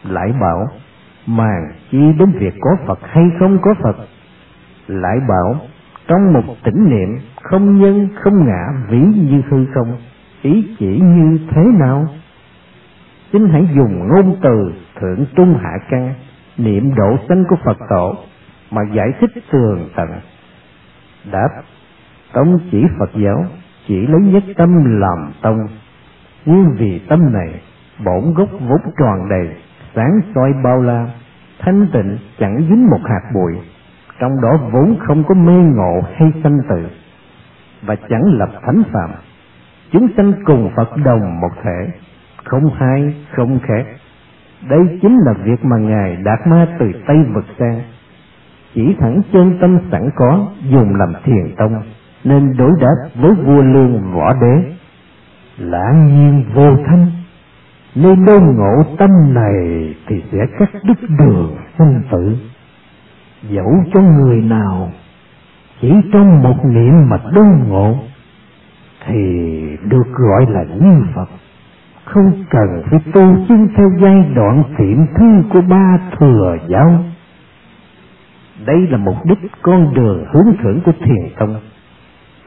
[0.03, 0.67] Lại bảo,
[1.27, 3.95] màng chi đến việc có phật hay không có phật?
[4.87, 5.55] Lại bảo,
[6.07, 9.97] trong một tỉnh niệm, không nhân, không ngã vĩ như hư không,
[10.41, 12.07] ý chỉ như thế nào?
[13.33, 16.13] Xin hãy dùng ngôn từ thượng trung hạ căn
[16.57, 18.15] niệm độ sanh của phật tổ
[18.71, 20.09] mà giải thích tường tận.
[21.31, 21.49] Đáp,
[22.33, 23.45] tông chỉ phật giáo,
[23.87, 25.67] chỉ lấy nhất tâm làm tông.
[26.45, 27.61] Nhưng vì tâm này,
[28.05, 29.55] bổn gốc vốn tròn đầy,
[29.95, 31.07] sáng soi bao la,
[31.59, 33.53] thanh tịnh chẳng dính một hạt bụi,
[34.19, 36.87] trong đó vốn không có mê ngộ hay sanh tử,
[37.81, 39.09] và chẳng lập thánh phạm
[39.91, 41.91] chúng sanh cùng phật đồng một thể
[42.43, 43.85] không hai không khác
[44.69, 47.81] đây chính là việc mà ngài đạt ma từ tây vực sang
[48.75, 51.81] chỉ thẳng chân tâm sẵn có, dùng làm thiền tông,
[52.23, 54.71] nên đối đáp với vua lương võ đế.
[55.57, 57.07] Lã nhiên vô thanh,
[57.95, 62.37] nơi đâu ngộ tâm này thì sẽ cắt đứt đường sinh tử.
[63.49, 64.91] Dẫu cho người nào,
[65.81, 67.95] chỉ trong một niệm mà đông ngộ,
[69.05, 69.21] thì
[69.83, 71.29] được gọi là như phật
[72.13, 77.03] không cần phải tu chứng theo giai đoạn thiện thư của ba thừa giáo.
[78.65, 81.55] Đây là mục đích con đường hướng thưởng của thiền tông.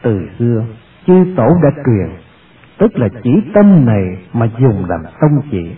[0.02, 0.64] Từ xưa,
[1.06, 2.08] chư tổ đã truyền,
[2.78, 5.70] tức là chỉ tâm này mà dùng làm tông chỉ,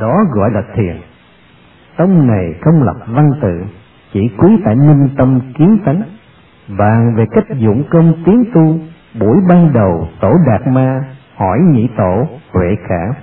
[0.00, 0.96] đó gọi là thiền.
[1.96, 3.62] Tông này không lập văn tự,
[4.12, 6.02] chỉ quý tại minh tâm kiến tánh,
[6.78, 8.78] bàn về cách dụng công tiến tu,
[9.20, 11.04] buổi ban đầu tổ đạt ma
[11.42, 13.20] hỏi nhị tổ huệ khả.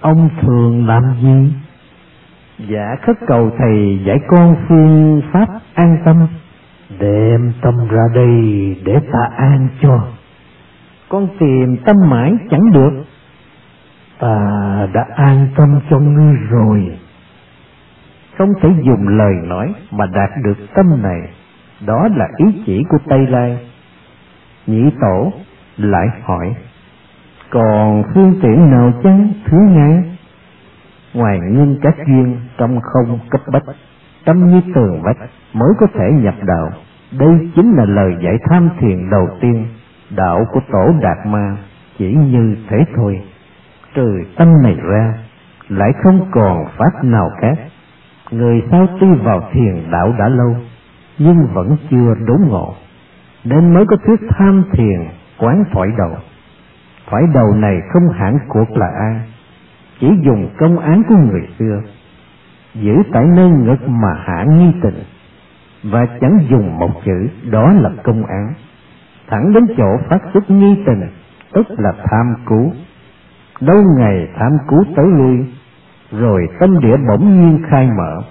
[0.00, 1.52] Ông thường làm gì?
[2.58, 6.26] Dạ khất cầu thầy giải con phương pháp an tâm.
[6.98, 8.36] Đem tâm ra đây
[8.84, 10.06] để ta an cho.
[11.08, 13.04] Con tìm tâm mãi chẳng được.
[14.18, 14.38] Ta
[14.92, 16.98] đã an tâm cho ngươi rồi.
[18.38, 21.20] Không thể dùng lời nói mà đạt được tâm này.
[21.86, 23.58] Đó là ý chỉ của tây lai.
[24.66, 25.32] Nhị tổ
[25.76, 26.54] lại hỏi
[27.52, 30.02] còn phương tiện nào chăng thứ ngã
[31.14, 33.62] ngoài nguyên các duyên trong không cấp bách,
[34.24, 35.16] tâm như tường vách
[35.52, 36.70] mới có thể nhập đạo.
[37.18, 39.66] Đây chính là lời giải tham thiền đầu tiên,
[40.16, 41.56] đạo của tổ đạt ma,
[41.98, 43.20] chỉ như thế thôi.
[43.94, 45.14] Trừ tâm này ra,
[45.68, 47.58] lại không còn pháp nào khác.
[48.30, 50.56] Người sao tuy vào thiền đạo đã lâu,
[51.18, 52.74] nhưng vẫn chưa đốn ngộ.
[53.44, 55.00] Nên mới có thuyết tham thiền
[55.38, 56.16] quán thoại đầu
[57.12, 59.20] phải đầu này không hẳn cuộc là ai.
[60.00, 61.82] Chỉ dùng công án của người xưa,
[62.74, 65.02] giữ tại nơi ngực mà hạ nghi tình,
[65.82, 68.52] và chẳng dùng một chữ đó là công án.
[69.28, 71.00] Thẳng đến chỗ phát xuất nghi tình,
[71.52, 72.72] tức là tham cứu.
[73.60, 75.46] Đâu ngày tham cứu tới lui,
[76.12, 78.22] rồi tâm địa bỗng nhiên khai mở,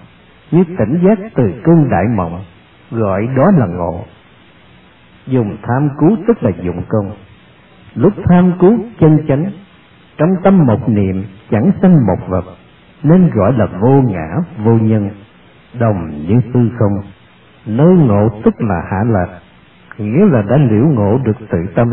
[0.51, 2.43] như tỉnh giác từ cơn đại mộng,
[2.91, 4.03] gọi đó là ngộ.
[5.27, 7.11] Dùng tham cứu tức là dụng công
[7.95, 9.51] lúc tham cứu chân chánh,
[10.17, 12.45] trong tâm một niệm chẳng sanh một vật,
[13.03, 14.27] nên gọi là vô ngã,
[14.63, 15.09] vô nhân,
[15.79, 17.11] đồng như tư không.
[17.65, 19.39] Nơi ngộ tức là hạ lạc,
[19.97, 21.87] nghĩa là đã liễu ngộ được tự tâm.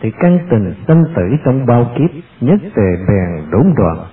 [0.00, 4.06] Thì căn tình sanh tử trong bao kiếp nhất tề bèn đốn đoạn.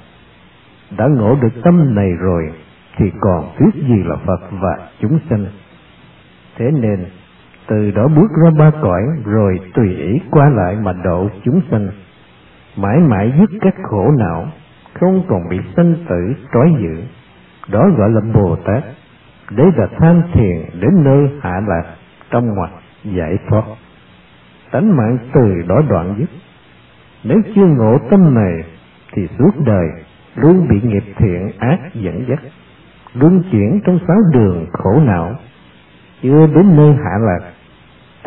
[0.97, 2.51] Đã ngộ được tâm này rồi,
[2.97, 5.45] thì còn thuyết gì là phật và chúng sanh?
[6.57, 7.05] Thế nên
[7.67, 11.89] từ đó bước ra ba cõi, rồi tùy ý qua lại mà độ chúng sanh.
[12.77, 14.47] Mãi mãi dứt các khổ não,
[14.99, 17.03] không còn bị sanh tử, trói giữ.
[17.71, 18.83] Đó gọi là bồ tát.
[19.51, 21.83] Đấy là tham thiền đến nơi hạ lạc,
[22.31, 22.69] trong ngoặt
[23.03, 23.63] giải thoát.
[24.71, 26.29] Tánh mạng từ đó đoạn dứt.
[27.23, 28.63] Nếu chưa ngộ tâm này,
[29.13, 29.87] thì suốt đời
[30.35, 32.39] luôn bị nghiệp thiện ác dẫn dắt,
[33.13, 35.35] luân chuyển trong sáu đường khổ não.
[36.21, 37.51] Chưa đến nơi hạ lạc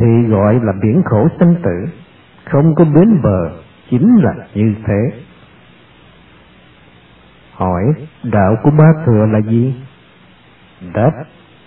[0.00, 1.86] thì gọi là biển khổ sanh tử.
[2.44, 3.50] Không có bến bờ,
[3.90, 5.20] chính là như thế.
[7.54, 7.82] Hỏi,
[8.22, 9.74] đạo của ba thừa là gì?
[10.94, 11.12] Đáp,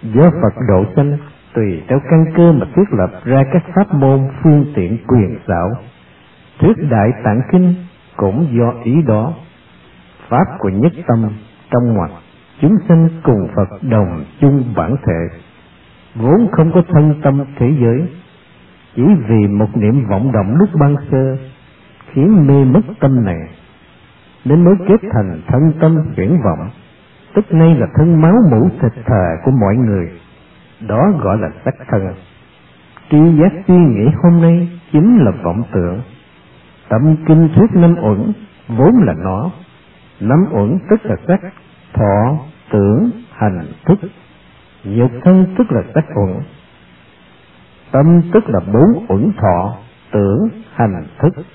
[0.04, 1.17] do phật độ sanh,
[1.54, 5.69] tùy theo căn cơ mà thiết lập ra các pháp môn phương tiện quyền xảo.
[6.60, 7.76] Thuyết đại tạng kinh
[8.15, 9.34] cũng do ý đó.
[10.30, 11.30] Pháp của nhất tâm
[11.72, 12.10] trong ngoặt
[12.62, 15.38] chúng sanh cùng phật đồng chung bản thể,
[16.15, 18.08] vốn không có thân tâm thế giới
[18.95, 21.38] chỉ vì một niệm vọng động lúc ban sơ
[22.13, 23.49] khiến mê mất tâm này,
[24.45, 26.69] nên mới kết thành thân tâm chuyển vọng,
[27.34, 30.12] tức nay là thân máu mũ thịt thề của mọi người.
[30.88, 32.13] Đó gọi là sắc thân.
[33.12, 36.01] Tri giác suy nghĩ hôm nay chính là vọng tưởng.
[36.89, 38.34] Tâm kinh thuyết năm uẩn
[38.67, 39.51] vốn là nó.
[40.19, 41.39] Năm uẩn tức là sắc,
[41.93, 42.38] thọ,
[42.71, 43.99] tưởng, hành, thức.
[44.84, 46.43] Nhục thân tức là sắc uẩn
[47.93, 49.75] tâm tức là bốn uẩn thọ,
[50.12, 51.45] tưởng hành thức.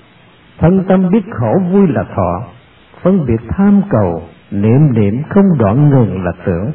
[0.57, 2.43] Thân tâm biết khổ vui là thọ,
[3.01, 4.21] phân biệt tham cầu,
[4.51, 6.71] niệm niệm không đoạn ngừng là tưởng.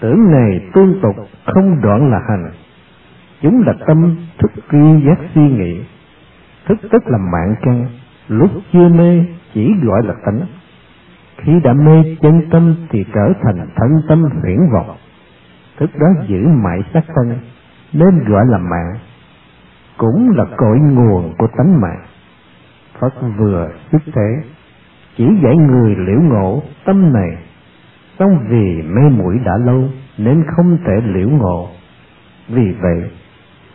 [0.00, 2.50] Tưởng này tương tục, không đoạn là hành.
[3.42, 5.80] Chúng là tâm thức tri giác suy nghĩ.
[6.68, 7.86] Thức tức là mạng căn,
[8.28, 10.40] lúc chưa mê, chỉ gọi là tánh.
[11.36, 14.96] Khi đã mê chân tâm thì trở thành thân tâm huyễn vọng.
[15.78, 17.38] Thức đó giữ mãi sắc thân
[17.98, 18.98] nên gọi là mạng
[19.96, 22.06] cũng là cội nguồn của tánh mạng
[23.00, 24.42] phật vừa xuất thế,
[25.16, 27.36] chỉ dạy người liễu ngộ tâm này.
[28.18, 31.68] Song vì mê muội đã lâu, nên không thể liễu ngộ.
[32.48, 33.10] Vì vậy,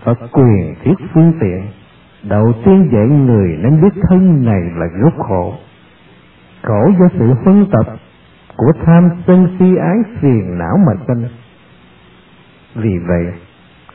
[0.04, 1.68] phật quyền thiết phương tiện,
[2.30, 5.54] đầu tiên dạy người nên biết thân này là gốc khổ.
[6.64, 7.96] Khổ do sự phân tập
[8.58, 11.28] của tham sân si ái phiền não mà sinh
[12.76, 13.34] vì vậy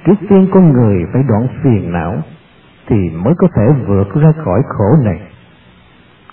[0.07, 2.23] trước tiên con người phải đoạn phiền não,
[2.87, 5.21] thì mới có thể vượt ra khỏi khổ này.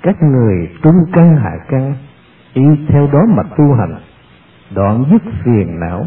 [0.04, 1.96] Các người trung căn hạ căn,
[2.54, 3.96] y theo đó mà tu hành.
[4.76, 6.06] Đoạn dứt phiền não,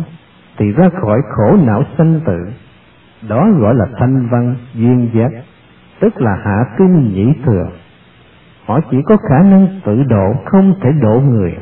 [0.59, 2.47] thì ra khỏi khổ não sanh tử.
[3.29, 5.31] Đó gọi là thanh văn, duyên giác,
[6.01, 7.67] tức là hạ tinh nhĩ thừa
[8.67, 11.57] họ chỉ có khả năng tự độ, không thể độ người.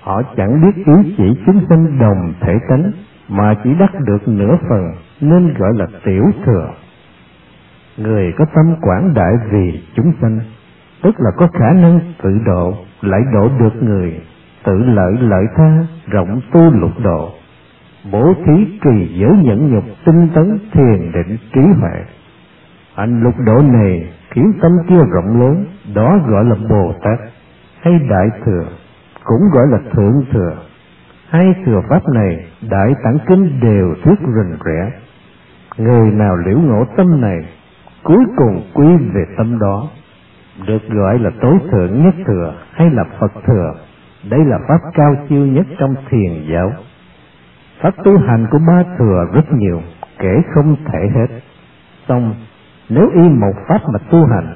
[0.00, 2.92] Họ chẳng biết ý chỉ chúng sanh đồng thể tánh
[3.28, 6.68] mà chỉ đắc được nửa phần, nên gọi là tiểu thừa.
[7.96, 10.40] Người có tâm quảng đại vì chúng sanh,
[11.02, 14.20] tức là có khả năng tự độ, lại độ được người,
[14.64, 17.30] tự lợi lợi tha, rộng tu lục độ.
[18.12, 22.04] Bố thí trì giới nhẫn nhục tinh tấn thiền định trí huệ.
[22.94, 25.64] Anh lục độ này khiến tâm kia rộng lớn,
[25.94, 27.18] đó gọi là bồ tát
[27.80, 28.64] hay đại thừa,
[29.24, 30.56] cũng gọi là thượng thừa
[31.28, 34.90] hai thừa pháp này đại tạng kinh đều thuyết rình rẽ.
[35.76, 37.44] Người nào liễu ngộ tâm này,
[38.02, 39.88] cuối cùng quy về tâm đó.
[40.66, 43.74] Được gọi là tối thượng nhất thừa hay là phật thừa,
[44.30, 46.72] đây là pháp cao siêu nhất trong thiền giáo.
[47.80, 49.82] Pháp tu hành của ba thừa rất nhiều,
[50.18, 51.40] kể không thể hết.
[52.08, 52.34] Xong,
[52.88, 54.54] nếu y một pháp mà tu hành,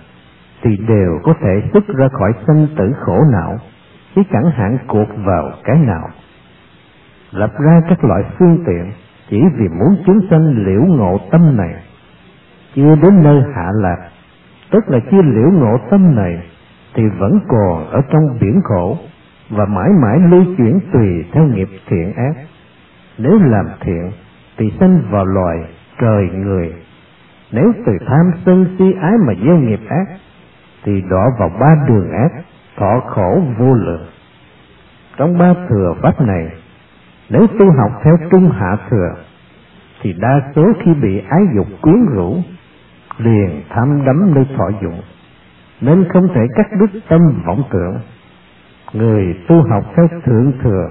[0.62, 3.58] thì đều có thể xuất ra khỏi sanh tử khổ não,
[4.14, 6.08] chứ chẳng hạn cuộc vào cái nào
[7.32, 8.92] lập ra các loại phương tiện
[9.30, 11.74] chỉ vì muốn chúng sanh liễu ngộ tâm này.
[12.74, 14.08] Chưa đến nơi hạ lạc,
[14.70, 16.42] tức là chưa liễu ngộ tâm này,
[16.94, 18.96] thì vẫn còn ở trong biển khổ
[19.50, 22.34] và mãi mãi lưu chuyển tùy theo nghiệp thiện ác.
[23.18, 24.10] Nếu làm thiện,
[24.56, 25.58] thì sanh vào loài
[26.00, 26.72] trời người.
[27.52, 30.06] Nếu từ tham sân si ái mà gieo nghiệp ác,
[30.82, 32.32] thì đọa vào ba đường ác,
[32.76, 34.06] thọ khổ vô lượng.
[35.16, 36.50] Trong ba thừa pháp này
[37.30, 39.14] nếu tu học theo trung hạ thừa,
[40.02, 42.36] thì đa số khi bị ái dục quyến rũ,
[43.18, 45.00] liền tham đắm nơi thọ dụng.
[45.80, 47.98] Nên không thể cắt đứt tâm vọng tưởng.
[48.92, 50.90] Người tu học theo thượng thừa,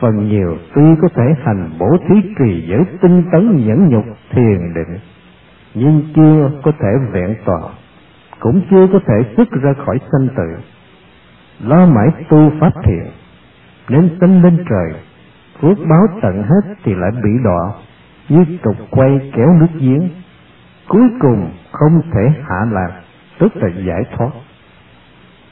[0.00, 4.74] phần nhiều tuy có thể hành bổ thí trì giới tinh tấn nhẫn nhục thiền
[4.74, 4.98] định,
[5.74, 7.62] nhưng chưa có thể vẹn toàn,
[8.40, 10.56] cũng chưa có thể xuất ra khỏi sanh tử.
[11.64, 13.06] Lo mãi tu pháp thiện,
[13.88, 15.00] nên sanh lên trời
[15.60, 17.72] phước báo tận hết thì lại bị đọa.
[18.28, 20.08] Như trục quay kéo nước giếng,
[20.88, 23.00] cuối cùng không thể hạ lạc,
[23.38, 24.30] tức là giải thoát.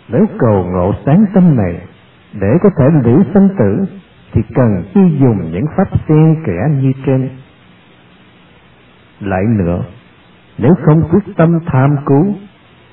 [0.09, 1.81] Nếu cầu ngộ sáng tâm này,
[2.41, 3.85] để có thể liễu sanh tử,
[4.33, 7.31] thì cần chi dùng những pháp xen kẽ như trên.
[9.21, 9.83] Lại nữa,
[10.59, 12.35] nếu không quyết tâm tham cứu,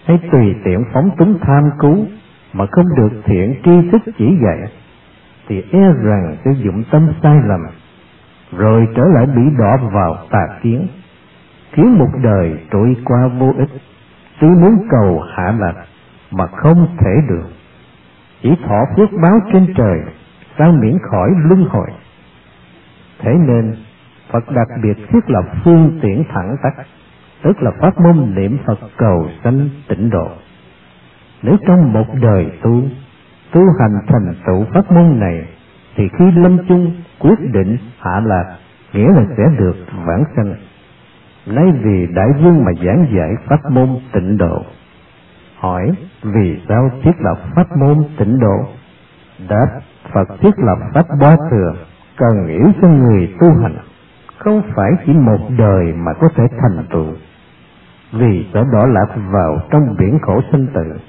[0.05, 2.05] hay tùy tiện phóng túng tham cứu,
[2.53, 4.72] mà không được thiện tri thức chỉ dạy
[5.48, 7.60] thì e rằng sẽ dụng tâm sai lầm,
[8.58, 10.88] rồi trở lại bị đọa vào tà kiến,
[11.72, 13.70] khiến một đời trôi qua vô ích.
[14.39, 15.86] Tuy muốn cầu hạ lạc
[16.32, 17.50] mà không thể được.
[18.41, 20.00] Chỉ thọ phước báo trên trời,
[20.58, 21.88] sao miễn khỏi luân hồi?
[23.20, 23.76] Thế nên,
[24.32, 26.86] phật đặc biệt thiết lập phương tiện thẳng tắc
[27.46, 30.28] tức là pháp môn niệm phật cầu sanh tịnh độ.
[31.41, 32.84] Nếu trong một đời tu
[33.56, 35.47] tu hành thành tựu pháp môn này,
[35.95, 38.58] thì khi lâm chung quyết định hạ lạc,
[38.93, 39.76] nghĩa là sẽ được
[40.06, 40.56] vãng sanh.
[41.45, 44.64] Nay vì đại vương mà giảng dạy pháp môn tịnh độ,
[45.60, 45.91] hỏi
[46.24, 48.68] vì sao thiết lập pháp môn tịnh độ?
[49.49, 49.68] Đáp,
[50.14, 51.74] phật thiết lập pháp ba thừa,
[52.18, 53.76] cần hiểu cho người tu hành,
[54.38, 57.14] không phải chỉ một đời mà có thể thành tựu.
[58.14, 60.99] Vì sẽ đỏ lạc vào trong biển khổ sinh tử,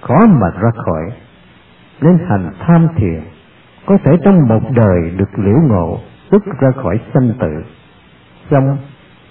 [0.00, 1.02] khó mà ra khỏi
[2.00, 3.20] nên hành tham thiền,
[3.86, 5.98] có thể trong một đời được liễu ngộ
[6.30, 7.64] tức ra khỏi sanh tử.
[8.50, 8.76] Xong,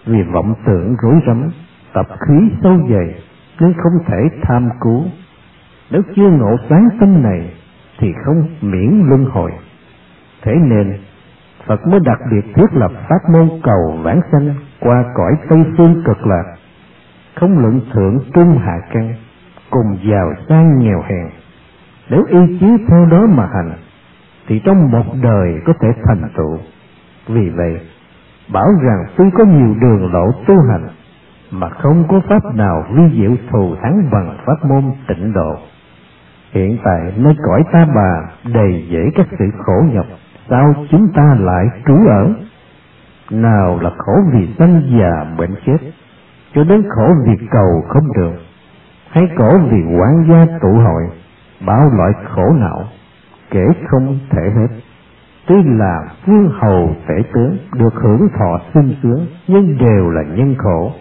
[0.05, 1.49] vì vọng tưởng rối rắm,
[1.93, 3.15] tập khí sâu dày,
[3.59, 5.03] nên không thể tham cứu.
[5.91, 7.53] Nếu chưa ngộ sáng tâm này,
[7.99, 9.51] thì không miễn luân hồi.
[10.41, 10.97] Thế nên,
[11.65, 16.03] phật mới đặc biệt thiết lập pháp môn cầu vãng sanh qua cõi tây phương
[16.05, 16.55] cực lạc.
[17.35, 19.13] Không luận thượng trung hạ căn,
[19.69, 21.36] cùng giàu sang nghèo hèn
[22.09, 23.71] nếu ý chí theo đó mà hành,
[24.47, 26.57] thì trong một đời có thể thành tựu.
[27.27, 27.81] Vì vậy,
[28.53, 30.87] bảo rằng tuy có nhiều đường lộ tu hành,
[31.51, 35.55] mà không có pháp nào vi diệu thù thắng bằng pháp môn tịnh độ.
[36.51, 40.05] Hiện tại nơi cõi ta bà đầy dẫy các sự khổ nhọc,
[40.49, 42.33] sao chúng ta lại trú ở?
[43.31, 45.77] Nào là khổ vì sanh già bệnh chết,
[46.55, 48.33] cho đến khổ vì cầu không được,
[49.09, 51.03] hay khổ vì quản gia tụ hội
[51.65, 52.83] bao loại khổ não,
[53.49, 54.67] kể không thể hết.
[55.47, 60.55] Tuy là vương hầu tể tướng, được hưởng thọ sung sướng, nhưng đều là nhân
[60.57, 60.91] khổ.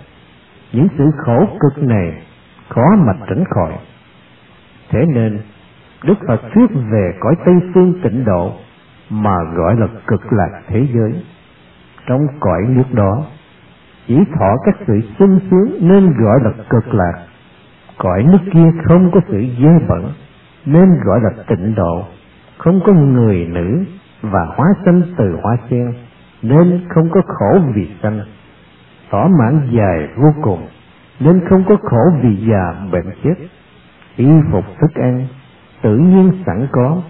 [0.72, 2.22] Những sự khổ cực này
[2.68, 3.72] khó mà tránh khỏi.
[4.90, 5.40] Thế nên,
[6.04, 8.52] đức phật thuyết về cõi tây phương tịnh độ,
[9.10, 11.24] mà gọi là cực lạc thế giới.
[12.06, 13.24] Trong cõi nước đó,
[14.06, 17.26] chỉ thọ các sự sung sướng nên gọi là cực lạc
[17.98, 20.12] cõi nước kia không có sự dơ bẩn
[20.66, 22.04] nên gọi là tịnh độ.
[22.58, 23.84] Không có người nữ
[24.22, 25.94] và hóa sanh từ hoa sen
[26.42, 28.20] nên không có khổ vì sanh.
[29.10, 30.66] Thỏa mãn dài vô cùng,
[31.20, 33.34] nên không có khổ vì già bệnh chết.
[34.16, 35.26] Y phục thức ăn,
[35.82, 37.02] tự nhiên sẵn có,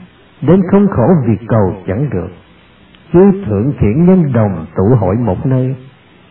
[0.42, 2.28] nên không khổ vì cầu chẳng được.
[3.12, 5.76] Chư thượng thiện nhân đồng tụ hội một nơi,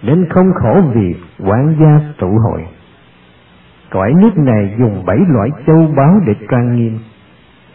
[0.04, 2.66] nên không khổ vì quản gia tụ hội.
[3.92, 7.00] Cõi nước này dùng bảy loại châu báu để trang nghiêm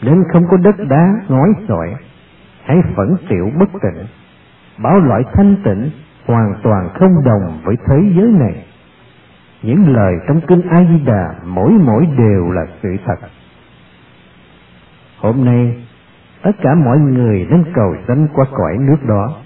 [0.02, 1.94] nên không có đất đá, ngói sỏi
[2.64, 4.06] hãy phẫn triệu bất tịnh,
[4.78, 5.90] bảo loại thanh tịnh
[6.26, 8.64] hoàn toàn không đồng với thế giới này.
[9.62, 13.28] Những lời trong kinh a di đà mỗi mỗi đều là sự thật.
[15.18, 15.84] Hôm nay,
[16.42, 19.36] tất cả mọi người nên cầu sanh qua cõi nước đó,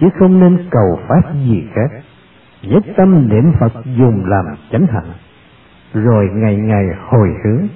[0.00, 1.90] chứ không nên cầu pháp gì khác.
[2.62, 5.12] Nhất tâm niệm phật dùng làm chánh hạnh,
[5.94, 7.68] rồi ngày ngày hồi hướng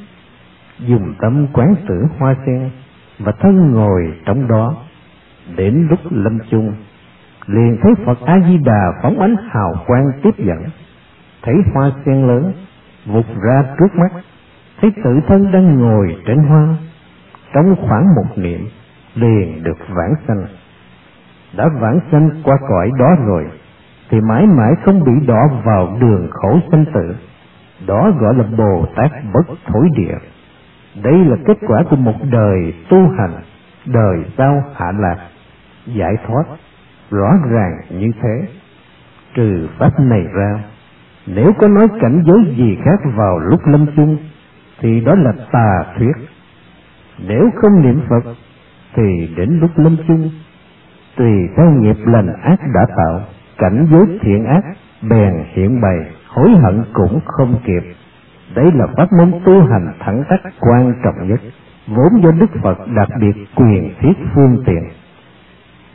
[0.79, 2.71] dùng tâm quán tưởng hoa sen
[3.19, 4.75] và thân ngồi trong đó.
[5.57, 6.73] Đến lúc lâm chung,
[7.47, 10.65] liền thấy phật a di đà phóng ánh hào quang tiếp dẫn.
[11.43, 12.53] Thấy hoa sen lớn,
[13.07, 14.11] vụt ra trước mắt.
[14.81, 16.77] Thấy tự thân đang ngồi trên hoa,
[17.55, 18.69] trong khoảng một niệm,
[19.15, 20.47] liền được vãng sanh.
[21.57, 23.47] Đã vãng sanh qua cõi đó rồi,
[24.11, 27.17] thì mãi mãi không bị đọa vào đường khổ sanh tử.
[27.87, 30.15] Đó gọi là bồ tát bất thối địa
[31.03, 33.35] đây là kết quả của một đời tu hành,
[33.87, 35.17] đời sau hạ lạc,
[35.87, 36.45] giải thoát,
[37.11, 38.49] rõ ràng như thế.
[39.35, 40.65] Trừ pháp này ra,
[41.27, 44.17] nếu có nói cảnh giới gì khác vào lúc lâm chung,
[44.81, 46.13] thì đó là tà thuyết.
[47.29, 48.35] Nếu không niệm phật,
[48.95, 50.31] thì đến lúc lâm chung,
[51.17, 53.21] tùy theo nghiệp lành ác đã tạo,
[53.59, 54.63] cảnh giới thiện ác,
[55.11, 57.83] bèn hiện bày, hối hận cũng không kịp
[58.57, 61.41] đấy là pháp môn tu hành thẳng tắc quan trọng nhất,
[61.87, 64.83] vốn do đức phật đặc biệt quyền thiết phương tiện.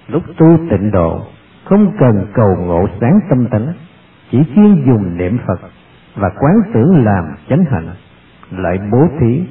[0.07, 1.21] Lúc tu tịnh độ,
[1.65, 3.73] không cần cầu ngộ sáng tâm tánh,
[4.31, 5.59] chỉ chuyên dùng niệm phật
[6.15, 7.89] và quán tưởng làm chánh hạnh,
[8.51, 9.43] lại bố thí,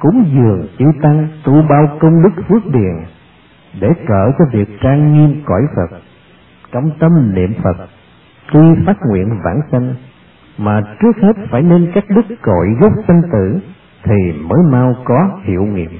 [0.00, 3.04] cúng dường chư tăng tu bao công đức phước điền
[3.80, 5.98] để cỡ cho việc trang nghiêm cõi phật.
[6.72, 7.86] Trong tâm niệm phật,
[8.52, 9.94] tuy phát nguyện vãng sanh
[10.58, 13.60] mà trước hết phải nên cắt đứt cội gốc sanh tử,
[14.02, 15.90] thì mới mau có hiệu nghiệm.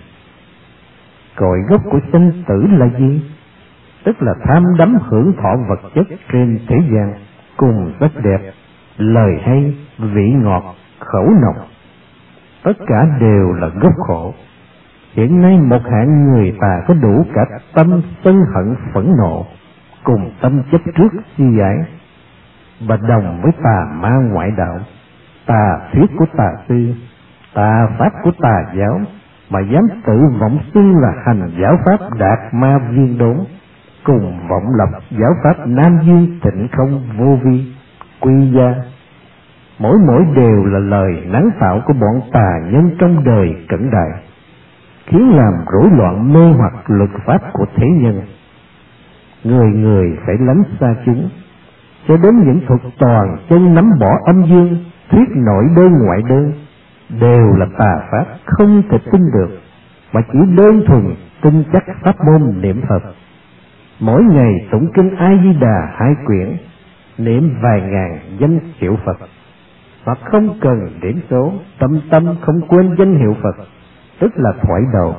[1.37, 3.31] Cội gốc của sanh tử là gì?
[4.05, 7.13] Tức là tham đắm hưởng thọ vật chất trên thế gian
[7.57, 8.53] cùng sắc đẹp,
[8.97, 11.67] lời hay, vị ngọt, khẩu nồng.
[12.63, 14.35] Tất cả đều là gốc khổ.
[15.13, 17.43] Hiện nay một hạng người ta có đủ cả
[17.75, 19.47] tâm sân hận phẫn nộ
[20.05, 21.77] cùng tâm chấp trước suy giải
[22.81, 24.79] và đồng với tà ma ngoại đạo.
[25.47, 26.95] Tà thuyết của tà sư
[27.55, 29.01] tà pháp của tà giáo,
[29.51, 33.37] mà dám tự vọng xưng là hành giáo pháp đạt ma viên đốn,
[34.05, 37.73] cùng vọng lập giáo pháp nam duy tịnh không vô vi,
[38.21, 38.75] quy gia.
[39.79, 44.23] Mỗi mỗi đều là lời nắng tạo của bọn tà nhân trong đời cẩn đại,
[45.07, 48.23] khiến làm rối loạn mê hoặc luật pháp của thế nhân.
[49.45, 51.29] Người người phải lánh xa chúng
[52.09, 56.53] cho đến những thuật toàn chân nắm bỏ âm dương, thuyết nội đơn ngoại đơn
[57.21, 59.59] đều là tà pháp không thể tin được,
[60.13, 63.03] mà chỉ đơn thuần tin chắc pháp môn niệm phật.
[64.01, 66.57] Mỗi ngày tụng kinh a di đà hai quyển,
[67.19, 69.17] niệm vài ngàn danh hiệu phật.
[70.05, 73.65] Hoặc không cần điểm số, tâm tâm không quên danh hiệu phật,
[74.21, 75.17] tức là thoại đầu,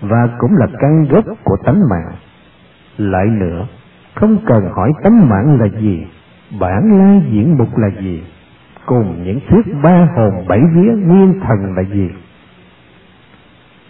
[0.00, 2.12] và cũng là căn gốc của tánh mạng.
[2.96, 3.66] Lại nữa,
[4.14, 6.06] không cần hỏi tánh mạng là gì
[6.58, 8.22] bản lai diễn mục là gì?
[8.86, 12.10] Cùng những thuyết ba hồn bảy vía nguyên thần là gì?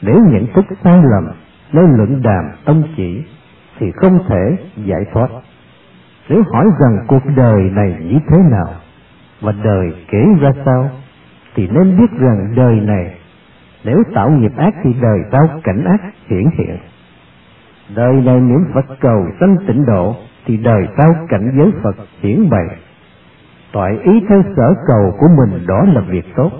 [0.02, 1.34] Nếu nhận thức sai lầm
[1.72, 3.22] nơi luận đàm tông chỉ,
[3.78, 5.28] thì không thể giải thoát.
[6.28, 8.74] Nếu hỏi rằng cuộc đời này như thế nào,
[9.40, 10.90] và đời kể ra sao,
[11.54, 13.14] thì nên biết rằng đời này,
[13.84, 16.76] nếu tạo nghiệp ác thì đời sau cảnh ác hiển hiện.
[17.94, 20.16] Đời này niệm phật cầu sanh tịnh độ
[20.50, 22.66] thì đời sau cảnh giới phật hiển bày.
[23.72, 26.50] Toại ý theo sở cầu của mình đó là việc tốt.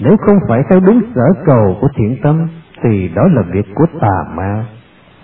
[0.00, 2.48] Nếu không phải theo đúng sở cầu của thiện tâm,
[2.82, 4.64] thì đó là việc của tà ma.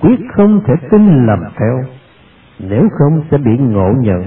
[0.00, 1.84] Quyết không thể tin làm theo.
[2.58, 4.24] Nếu không sẽ bị ngộ nhận.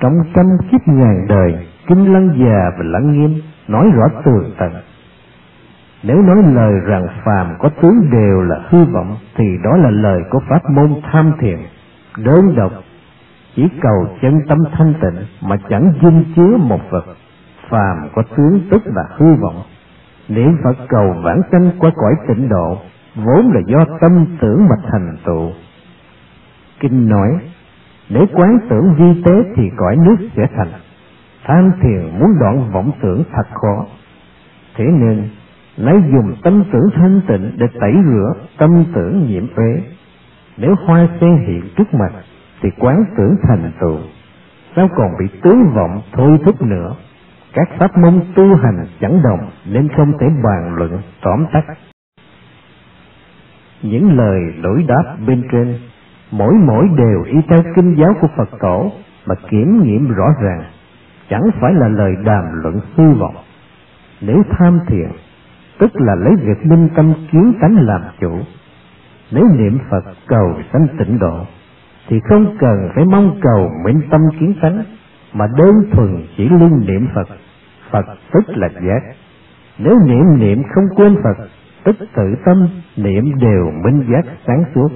[0.00, 4.72] Trong trăm kiếp ngàn đời, kinh lăng già và lăng nghiêm nói rõ tường tận.
[6.02, 10.22] Nếu nói lời rằng phàm có tướng đều là hư vọng, thì đó là lời
[10.30, 11.58] của pháp môn tham thiền.
[12.16, 12.72] Đơn độc
[13.56, 17.04] chỉ cầu chân tâm thanh tịnh mà chẳng dung chứa một vật.
[17.68, 19.62] Phàm có tướng tức là hư vọng.
[20.28, 22.78] Niệm phật cầu vãng sanh qua cõi tịnh độ,
[23.14, 25.50] vốn là do tâm tưởng mà thành tựu.
[26.80, 27.28] Kinh nói,
[28.08, 30.70] nếu quán tưởng vi tế thì cõi nước sẽ thành.
[31.44, 33.86] Than thiền muốn đoạn vọng tưởng thật khó.
[34.76, 35.28] Thế nên,
[35.76, 39.82] lấy dùng tâm tưởng thanh tịnh để tẩy rửa tâm tưởng nhiễm uế.
[40.56, 42.12] Nếu hoa sen hiện trước mặt
[42.62, 43.98] thì quán tưởng thành tựu.
[44.76, 46.94] Sao còn bị tướng vọng thôi thúc nữa?
[47.52, 51.64] Các pháp môn tu hành chẳng đồng nên không thể bàn luận, tóm tắt.
[53.82, 55.78] Những lời lỗi đáp bên trên,
[56.30, 58.92] mỗi mỗi đều y theo kinh giáo của phật tổ
[59.26, 60.64] mà kiểm nghiệm rõ ràng,
[61.30, 63.36] chẳng phải là lời đàm luận hư vọng.
[64.20, 65.08] Nếu tham thiền
[65.78, 68.38] tức là lấy việc minh tâm kiến tánh làm chủ.
[69.30, 71.46] Nếu niệm phật cầu sanh tịnh độ
[72.12, 74.84] thì không cần phải mong cầu minh tâm kiến tánh
[75.32, 77.28] mà đơn thuần chỉ luôn niệm phật
[77.90, 79.02] phật tức là giác
[79.78, 81.48] nếu niệm niệm không quên phật
[81.84, 84.88] tức tự tâm niệm đều minh giác sáng suốt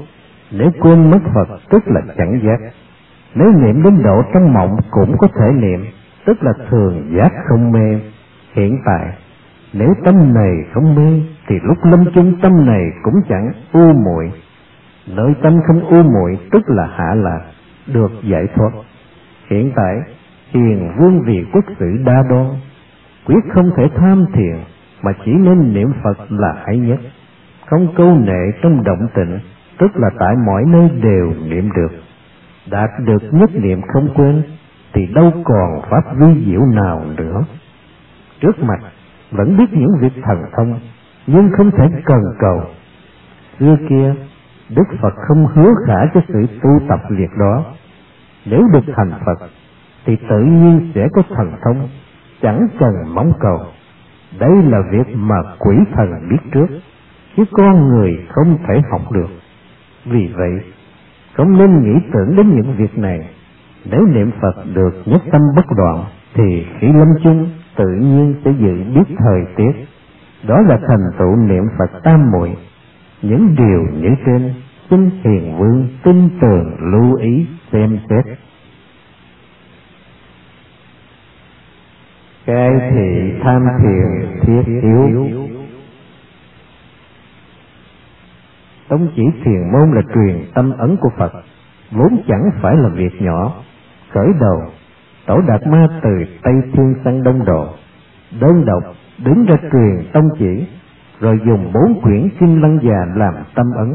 [0.51, 2.73] Nếu quên mất Phật tức là chẳng giác.
[3.35, 5.87] Nếu niệm đến độ trong mộng cũng có thể niệm,
[6.27, 8.01] tức là thường giác không mê.
[8.53, 9.13] Hiện tại,
[9.73, 14.33] nếu tâm này không mê, thì lúc lâm chung tâm này cũng chẳng u muội.
[15.07, 17.41] Nơi tâm không u muội tức là hạ lạc,
[17.87, 18.71] được giải thoát.
[19.51, 19.97] Hiện tại,
[20.51, 22.47] hiền vương vị quốc sự đa đoan,
[23.27, 24.57] quyết không thể tham thiền,
[25.03, 27.01] mà chỉ nên niệm Phật là hay nhất.
[27.67, 29.39] Không câu nệ trong động tịnh,
[29.79, 31.93] tức là tại mọi nơi đều niệm được.
[32.71, 34.43] Đạt được nhất niệm không quên,
[34.93, 37.45] thì đâu còn pháp vi diệu nào nữa.
[38.41, 38.81] Trước mặt,
[39.31, 40.81] vẫn biết những việc thần thông,
[41.27, 42.63] nhưng không thể cần cầu.
[43.59, 44.15] Xưa kia,
[44.71, 47.65] Đức Phật không hứa khả cho sự tu tập việc đó.
[48.47, 49.49] Nếu được thành Phật,
[50.07, 51.89] thì tự nhiên sẽ có thần thông,
[52.43, 53.59] chẳng cần mong cầu.
[54.39, 56.67] Đây là việc mà quỷ thần biết trước,
[57.37, 59.29] chứ con người không thể học được.
[60.05, 60.61] Vì vậy,
[61.35, 63.29] không nên nghĩ tưởng đến những việc này.
[63.91, 66.05] Nếu niệm Phật được nhất tâm bất đoạn,
[66.35, 69.73] thì khi lâm chung tự nhiên sẽ dự biết thời tiết.
[70.47, 72.57] Đó là thành tựu niệm Phật tam muội.
[73.23, 74.55] Những điều như trên,
[74.91, 78.39] xin hiền vương tin tưởng lưu ý xem xét.
[82.47, 85.29] Cái thị tham thiền thiết yếu
[88.89, 91.33] Tông chỉ thiền môn là truyền tâm ấn của Phật,
[91.91, 93.55] vốn chẳng phải là việc nhỏ.
[94.11, 94.63] Khởi đầu,
[95.27, 97.69] Tổ Đạt Ma từ Tây Thiên sang Đông Độ,
[98.41, 98.83] đơn độc
[99.25, 100.67] đứng ra truyền tông chỉ,
[101.21, 103.95] rồi dùng bốn quyển kinh lăng già làm tâm ấn.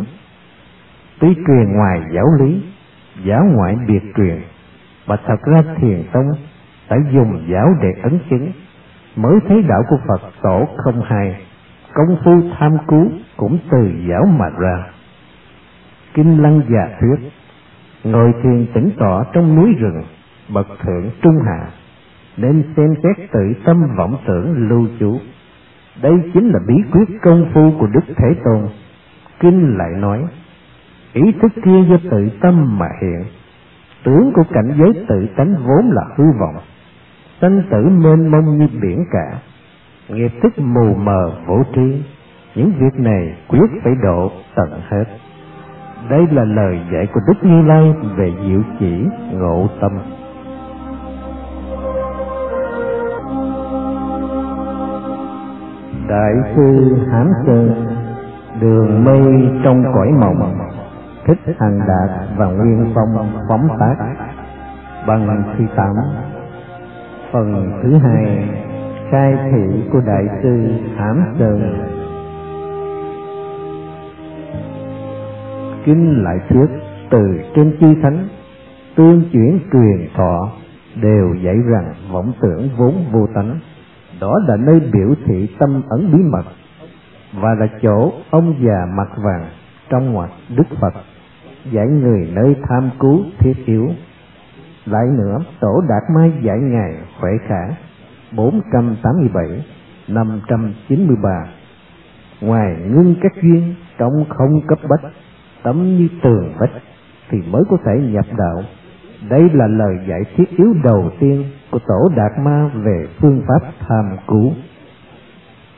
[1.19, 2.63] Tuy truyền ngoài giáo lý,
[3.26, 4.41] giáo ngoại biệt truyền,
[5.07, 6.32] mà thật ra thiền tông
[6.88, 8.51] phải dùng giáo để ấn chứng,
[9.15, 11.41] mới thấy đạo của Phật tổ không hai
[11.93, 14.86] công phu tham cứu cũng từ giáo mà ra.
[16.13, 17.30] Kinh Lăng già thuyết,
[18.03, 20.03] ngồi thiền tĩnh tọa trong núi rừng,
[20.53, 21.67] bậc thượng trung hạ,
[22.38, 25.17] nên xem xét tự tâm vọng tưởng lưu trú.
[26.02, 28.68] Đây chính là bí quyết công phu của Đức Thế Tôn.
[29.39, 30.26] Kinh lại nói,
[31.14, 33.24] ý thức kia do tự tâm mà hiện,
[34.04, 36.64] tướng của cảnh giới tự tánh vốn là hư vọng,
[37.42, 39.39] sanh tử mênh mông như biển cả,
[40.10, 42.04] nghiệp thức mù mờ vô tri.
[42.56, 45.06] Những việc này quyết phải độ tận hết.
[46.10, 49.92] Đây là lời dạy của đức như lai về diệu chỉ ngộ tâm.
[56.12, 57.88] Đại sư hán sơn
[58.62, 59.22] đường mây
[59.64, 60.57] trong cõi mộng,
[61.26, 63.95] thích hằng đạt và nguyên phong phóng tác.
[65.07, 65.95] Bằng thứ tám.
[67.32, 68.49] Phần thứ hai,
[69.12, 71.88] khai thị của đại sư hán sơn
[75.86, 76.68] kinh lại thuyết
[77.09, 78.28] từ trên chi thánh,
[78.95, 80.49] tương chuyển truyền thọ,
[81.01, 83.59] đều dạy rằng vọng tưởng vốn vô tánh
[84.22, 86.45] đó là nơi biểu thị tâm ấn bí mật
[87.34, 89.49] và là chỗ ông già mặt vàng
[89.89, 90.93] trong ngoặt đức phật
[91.72, 93.88] dạy người nơi tham cứu thiết yếu
[94.86, 97.76] lại nữa tổ đạt mai dạy ngài khỏe khả
[98.36, 99.65] 487,
[100.07, 101.30] 593.
[102.41, 105.11] Ngoài ngưng các duyên trong không cấp bách,
[105.63, 106.82] tấm như tường vách,
[107.30, 108.63] thì mới có thể nhập đạo.
[109.30, 113.72] Đây là lời giải thiết yếu đầu tiên của Tổ Đạt Ma về phương pháp
[113.80, 114.51] tham cứu.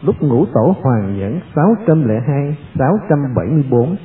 [0.01, 3.95] Lúc ngũ tổ Hoàng Nhẫn 602, 674,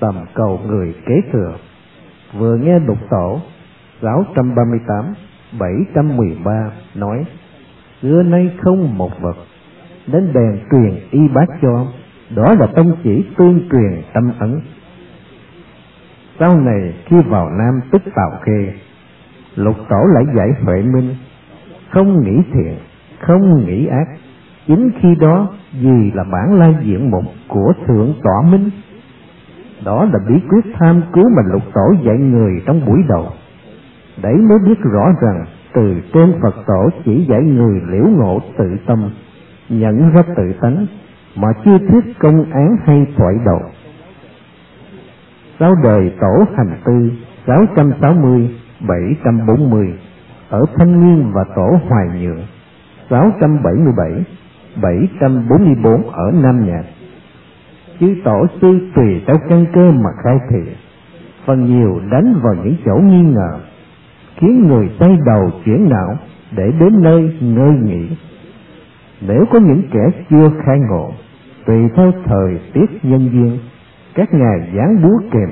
[0.00, 1.54] tầm cầu người kế thừa,
[2.38, 3.40] vừa nghe lục tổ
[4.02, 5.14] 638,
[5.58, 7.24] 713 nói
[8.02, 9.36] xưa nay không một vật
[10.06, 11.86] đến đèn truyền y bác cho
[12.36, 14.60] đó là tông chỉ tuyên truyền tâm ẩn
[16.38, 18.72] sau này khi vào nam tức tào khê
[19.56, 21.14] lục tổ lại giải huệ minh.
[21.90, 22.78] Không nghĩ thiện
[23.20, 24.08] không nghĩ ác.
[24.66, 28.70] Chính khi đó vì là bản lai diện mục của thượng tọa minh
[29.84, 33.26] đó là bí quyết tham cứu mà lục tổ dạy người trong buổi đầu.
[34.22, 38.76] Đấy mới biết rõ rằng từ trên Phật tổ chỉ dạy người liễu ngộ tự
[38.86, 39.10] tâm,
[39.68, 40.86] nhận ra tự tánh,
[41.36, 43.60] mà chưa thuyết công án hay thoại đầu
[45.60, 47.10] sáu đời tổ hành tư
[47.46, 48.56] 660,
[48.88, 49.94] 740
[50.48, 52.42] ở Thanh Nguyên và tổ Hoài Nhượng
[53.10, 54.24] 677,
[54.82, 56.82] 744 ở Nam Nhạc.
[58.00, 60.72] Chư tổ sư tùy theo căn cơ mà khai thị,
[61.46, 63.60] phần nhiều đánh vào những chỗ nghi ngờ
[64.36, 66.16] khiến người tay đầu chuyển não
[66.56, 68.16] để đến nơi ngơi nghỉ.
[69.20, 70.00] Nếu có những kẻ
[70.30, 71.12] chưa khai ngộ,
[71.66, 73.58] tùy theo thời tiết nhân duyên,
[74.18, 75.50] các ngài giáng búa kèm,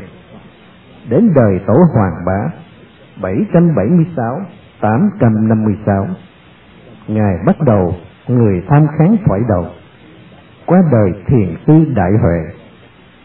[1.11, 2.51] đến đời tổ Hoàng Bá
[3.23, 4.41] 776
[4.81, 6.07] 856
[7.09, 7.95] Ngài bắt đầu
[8.29, 9.67] người tham kháng thoại đầu.
[10.67, 12.39] Qua đời thiền sư Đại Huệ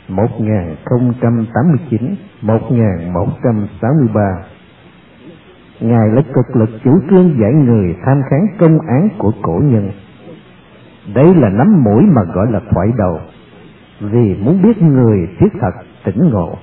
[0.07, 4.21] 1089 1163
[5.79, 9.91] Ngài lấy cực lực chủ trương giải người tham kháng công án của cổ nhân.
[11.15, 13.19] Đây là nắm mũi mà gọi là thoại đầu.
[14.01, 15.71] Vì muốn biết người thiết thật
[16.03, 16.55] tỉnh ngộ.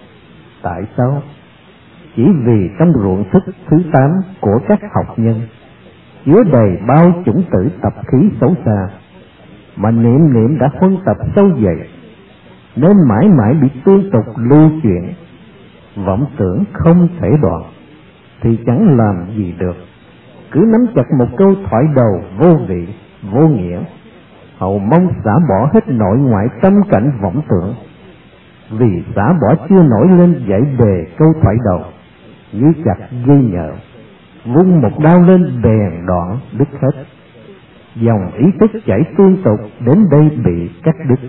[0.63, 1.23] Tại sao?
[2.17, 4.11] Chỉ vì trong ruộng thức thứ tám
[4.41, 5.41] của các học nhân
[6.27, 8.89] chứa đầy bao chủng tử tập khí xấu xa,
[9.77, 11.89] mà niệm niệm đã phân tập sâu dày
[12.77, 15.13] nên mãi mãi bị tương tục lưu chuyển,
[15.97, 17.63] vọng tưởng không thể đoạn,
[18.41, 19.77] thì chẳng làm gì được.
[20.51, 22.87] Cứ nắm chặt một câu thoại đầu vô vị,
[23.33, 23.81] vô nghĩa
[24.59, 27.75] hầu mong xả bỏ hết nội ngoại tâm cảnh vọng tưởng.
[28.71, 31.85] Vì xả bỏ chưa nổi lên giải đề câu thoại đầu,
[32.53, 33.73] như chặt dây nhợ,
[34.45, 37.05] vung một đao lên bèn đoạn đứt hết.
[37.95, 41.29] Dòng ý thức chảy tương tục đến đây bị cắt đứt.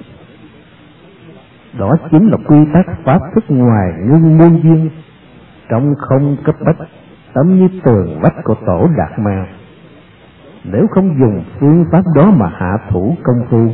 [1.80, 4.90] Đó chính là quy tắc pháp thức ngoài ngưng muôn duyên,
[5.70, 6.88] trong không cấp bách,
[7.34, 9.46] tấm như tường vách của tổ đạt ma
[10.64, 13.68] nếu không dùng phương pháp đó mà hạ thủ công phu,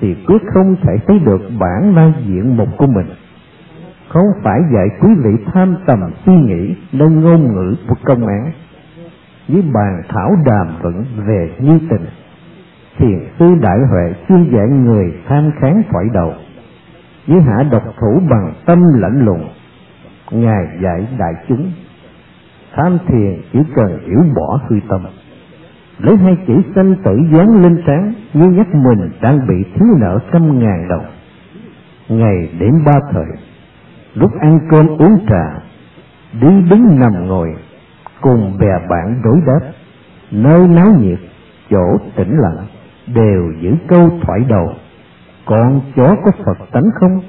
[0.00, 3.06] thì quyết không thể thấy được bản lai diện mục của mình.
[4.08, 8.52] Không phải dạy quý vị tham tầm suy nghĩ nên ngôn ngữ của công án
[9.48, 12.06] với bàn thảo đàm vẫn về như tình.
[12.98, 16.34] Thiền sư đại huệ chuyên dạy người tham kháng khỏi đầu
[17.26, 19.48] với hạ độc thủ bằng tâm lạnh lùng.
[20.30, 21.72] Ngài dạy đại chúng,
[22.74, 25.06] tham thiền chỉ cần hiểu bỏ hư tâm
[26.02, 30.18] lấy hai chữ sanh tử dán lên trán, như nhắc mình đang bị thiếu nợ
[30.32, 31.04] trăm ngàn đồng.
[32.08, 33.26] Ngày đến ba thời,
[34.14, 35.60] lúc ăn cơm uống trà,
[36.40, 37.54] đi đứng nằm ngồi,
[38.20, 39.70] cùng bè bạn đối đáp,
[40.30, 41.18] nơi náo nhiệt,
[41.70, 42.66] chỗ tĩnh lặng,
[43.14, 44.74] đều giữ câu thoại đầu.
[45.44, 47.20] Con chó có phật tánh không?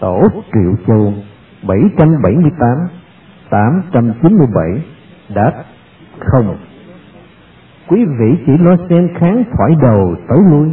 [0.00, 1.12] Tổ triệu châu
[1.68, 2.68] 778
[3.50, 4.82] 897
[5.34, 5.52] đáp,
[6.18, 6.56] không
[7.92, 10.68] quý vị chỉ lo xem kháng thoải đầu tới lui.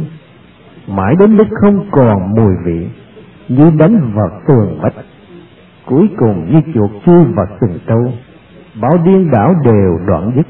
[0.88, 2.88] Mãi đến lúc không còn mùi vị,
[3.48, 4.94] như đánh vào tường vách.
[5.86, 8.12] Cuối cùng như chuột chui vào sừng trâu,
[8.80, 10.46] bão điên đảo đều đoạn dứt.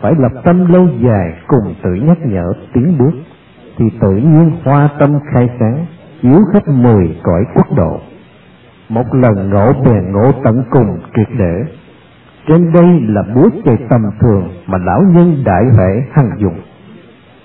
[0.00, 3.12] Phải lập tâm lâu dài cùng tự nhắc nhở tiến bước,
[3.78, 5.86] thì tự nhiên hoa tâm khai sáng,
[6.22, 8.00] chiếu khắp mười cõi quốc độ.
[8.88, 11.64] Một lần ngộ bèn ngộ tận cùng triệt để
[12.46, 16.60] trên đây là búa chơi tầm thường mà lão nhân đại huệ hằng dùng.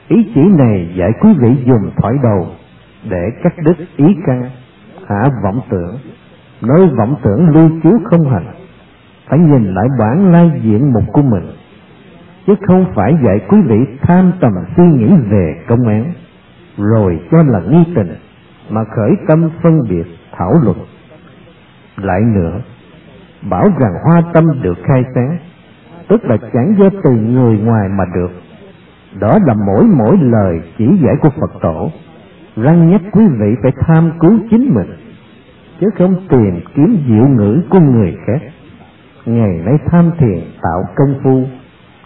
[0.08, 2.48] Ý chỉ này giải quý vị dùng thoải đầu
[3.10, 4.50] để cắt đứt ý căn
[5.08, 5.98] hạ vọng tưởng.
[6.62, 8.46] Nơi vọng tưởng lưu chiếu không hành.
[9.30, 11.44] Phải nhìn lại bản lai diện mục của mình,
[12.48, 16.14] chứ không phải dạy quý vị tham tầm suy nghĩ về công án,
[16.78, 18.16] rồi cho là nghi tình,
[18.70, 20.06] mà khởi tâm phân biệt
[20.38, 20.78] thảo luận.
[21.98, 22.62] Lại nữa
[23.50, 25.38] bảo rằng hoa tâm được khai sáng
[26.08, 28.32] tức là chẳng do từ người ngoài mà được.
[29.20, 31.92] Đó là mỗi mỗi lời chỉ giải của phật tổ.
[32.56, 34.88] Răng nhắc quý vị phải tham cứu chính mình,
[35.80, 38.40] chứ không tìm kiếm diệu ngữ của người khác.
[39.26, 41.44] Ngày nay tham thiền tạo công phu,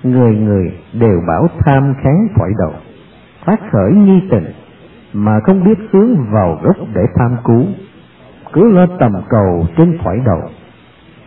[0.03, 2.73] người người đều bảo tham kháng khỏi đầu,
[3.45, 4.45] phát khởi nghi tình,
[5.13, 7.63] mà không biết hướng vào gốc để tham cứu.
[8.53, 10.41] Cứ lo tầm cầu trên khỏi đầu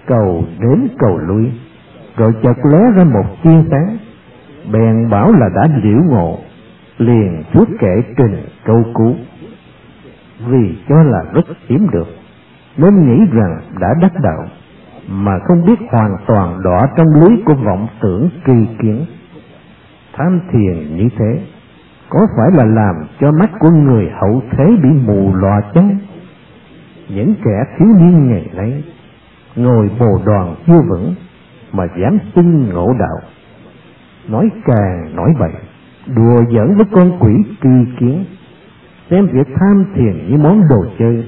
[0.07, 1.53] cầu đến cầu lui.
[2.17, 3.97] Rồi chợt lóe ra một tia sáng,
[4.73, 6.39] bèn bảo là đã liễu ngộ,
[6.99, 9.15] liền phước kể trình câu cứu
[10.47, 12.07] vì cho là rất hiếm được,
[12.77, 14.47] nên nghĩ rằng đã đắc đạo,
[15.09, 19.07] mà không biết hoàn toàn đọa trong lưới của vọng tưởng kỳ kiến.
[20.13, 21.41] Tham thiền như thế,
[22.09, 25.99] có phải là làm cho mắt của người hậu thế bị mù lòa chăng?
[27.09, 28.83] Những kẻ thiếu niên ngày nay
[29.57, 31.15] ngồi bồ đoàn chưa vững
[31.73, 33.31] mà dám tin ngộ đạo.
[34.29, 35.53] Nói càng, nói bậy,
[36.17, 38.25] đùa giỡn với con quỷ kỳ kiến,
[39.11, 41.25] xem việc tham thiền như món đồ chơi.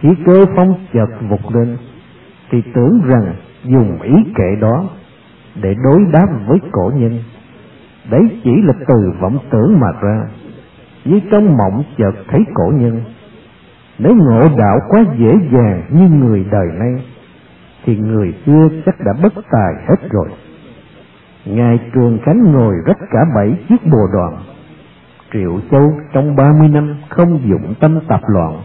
[0.00, 1.76] Khi cơ phong chợt vụt lên,
[2.50, 3.34] thì tưởng rằng
[3.64, 4.88] dùng ý kệ đó
[5.62, 7.18] để đối đáp với cổ nhân.
[8.10, 10.20] Đấy chỉ là từ vọng tưởng mà ra.
[11.04, 13.00] Như trong mộng chợt thấy cổ nhân.
[13.98, 17.04] Nếu ngộ đạo quá dễ dàng như người đời nay
[17.86, 20.28] thì người xưa chắc đã bất tài hết rồi.
[21.44, 24.36] Ngài trường Khánh ngồi rất cả bảy chiếc bồ đoàn.
[25.32, 28.62] Triệu châu trong ba mươi năm không dụng tâm tạp loạn,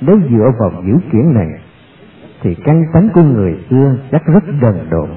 [0.00, 1.48] nếu dựa vào dữ kiện này,
[2.42, 5.08] thì căn tánh của người xưa chắc rất đần độn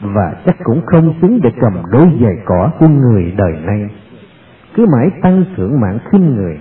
[0.00, 3.90] và chắc cũng không xứng để cầm đôi giày cỏ của người đời nay.
[4.74, 6.58] Cứ mãi tăng trưởng mạng khinh người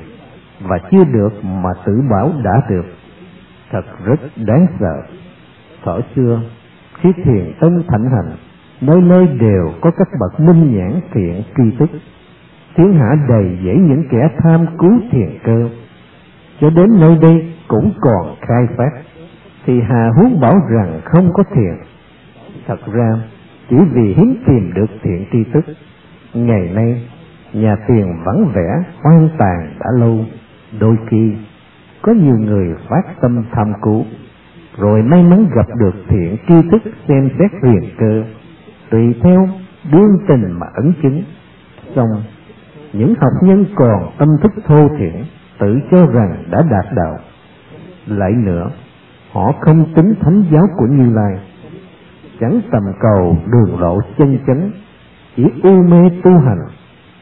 [0.61, 2.85] và chưa được mà tự bảo đã được.
[3.71, 5.01] Thật rất đáng sợ
[5.85, 6.41] sở xưa,
[7.01, 8.37] khi thiền tông thảnh hành
[8.81, 11.89] nơi nơi đều có các bậc minh nhãn thiện tri thức
[12.75, 15.69] thiên hạ đầy dễ những kẻ tham cứu thiền cơ.
[16.61, 18.89] Cho đến nơi đây cũng còn khai phát,
[19.65, 21.73] thì hà huống bảo rằng không có thiền.
[22.67, 23.09] Thật ra,
[23.69, 25.65] chỉ vì hiếm tìm được thiện tri thức,
[26.33, 27.09] ngày nay,
[27.53, 30.19] nhà thiền vắng vẻ, hoang tàn đã lâu.
[30.79, 31.33] Đôi khi,
[32.01, 34.05] có nhiều người phát tâm tham cứu
[34.77, 38.23] rồi may mắn gặp được thiện tri thức xem xét huyền cơ,
[38.89, 39.47] tùy theo
[39.91, 41.23] đương tình mà ấn chứng.
[41.95, 42.09] Xong,
[42.93, 45.23] những học nhân còn tâm thức thô thiển,
[45.59, 47.17] tự cho rằng đã đạt đạo.
[48.07, 48.69] Lại nữa,
[49.31, 51.39] họ không tính thánh giáo của như lai.
[52.39, 54.71] Chẳng tầm cầu đường lộ chân chánh,
[55.35, 56.59] chỉ u mê tu hành,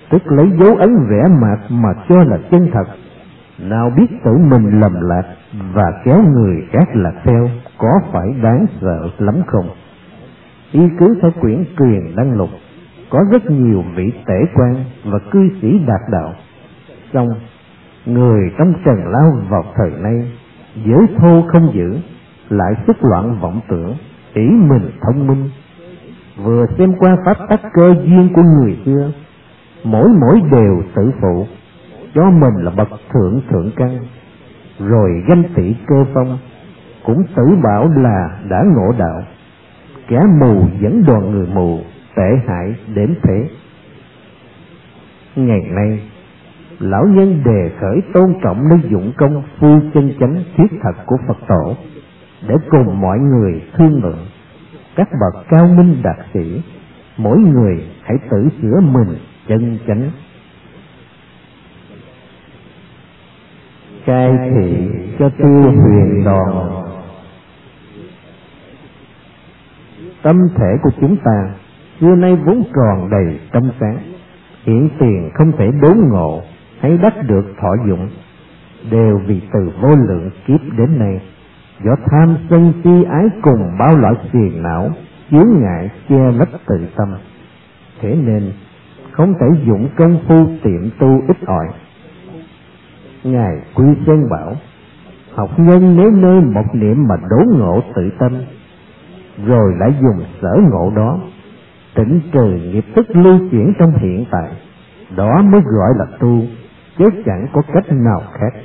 [0.09, 2.85] tức lấy dấu ấn vẽ mạc mà cho là chân thật
[3.69, 5.23] nào biết tự mình lầm lạc
[5.73, 9.69] và kéo người khác lạc theo, có phải đáng sợ lắm không?
[10.71, 12.49] Y cứ theo quyển quyền đăng lục,
[13.09, 16.33] có rất nhiều vị tể quan và cư sĩ đạt đạo.
[17.13, 17.27] Xong
[18.05, 20.31] người trong trần lao vào thời nay,
[20.85, 21.97] giới thô không giữ,
[22.49, 23.95] lại xúc loạn vọng tưởng,
[24.33, 25.49] ý mình thông minh.
[26.43, 29.11] Vừa xem qua pháp tắc cơ duyên của người xưa,
[29.83, 31.45] mỗi mỗi đều tự phụ
[32.13, 33.99] cho mình là bậc thượng thượng căn.
[34.79, 36.37] Rồi danh tỷ cơ phong,
[37.05, 39.21] cũng tự bảo là đã ngộ đạo.
[40.07, 41.79] Kẻ mù dẫn đoàn người mù,
[42.15, 43.49] tệ hại đến thế.
[45.35, 46.09] Ngày nay,
[46.79, 51.17] lão nhân đề khởi tôn trọng nơi dụng công phu chân chánh thiết thật của
[51.27, 51.75] phật tổ,
[52.47, 54.25] để cùng mọi người thương lượng.
[54.95, 56.61] Các bậc cao minh đạt sĩ,
[57.17, 60.11] mỗi người hãy tự sửa mình chân chánh.
[64.05, 64.89] Cai thị
[65.19, 66.83] cho tiêu huyền đòn.
[70.21, 71.49] Tâm thể của chúng ta
[72.01, 73.97] xưa nay vốn tròn đầy trong sáng.
[74.65, 76.41] Hiển tiền không thể đốn ngộ
[76.79, 78.09] hay đắc được thọ dụng.
[78.91, 81.21] Đều vì từ vô lượng kiếp đến nay,
[81.85, 84.89] do tham sân si ái cùng bao loại phiền não,
[85.31, 87.07] chướng ngại che lấp tự tâm.
[88.01, 88.51] Thế nên,
[89.11, 91.67] không thể dụng công phu tiệm tu ít ỏi
[93.23, 94.55] ngài quy sơn bảo,
[95.33, 98.31] học nhân nếu nơi một niệm mà đốn ngộ tự tâm,
[99.45, 101.19] rồi lại dùng sở ngộ đó,
[101.95, 104.49] tỉnh trừ nghiệp tức lưu chuyển trong hiện tại,
[105.15, 106.41] đó mới gọi là tu,
[106.97, 108.59] chứ chẳng có cách nào khác.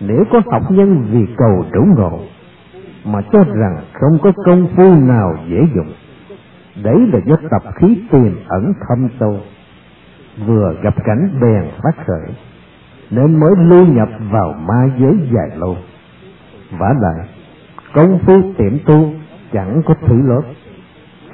[0.00, 2.20] Nếu có học nhân vì cầu đủ ngộ,
[3.04, 5.92] mà cho rằng không có công phu nào dễ dụng,
[6.82, 9.36] đấy là do tập khí tiềm ẩn thâm sâu,
[10.46, 12.34] vừa gặp cảnh bèn phát khởi
[13.10, 15.76] nên mới lưu nhập vào ma giới dài lâu.
[16.70, 17.28] Vả lại
[17.94, 19.12] công phu tiệm tu
[19.52, 20.44] chẳng có thử lót,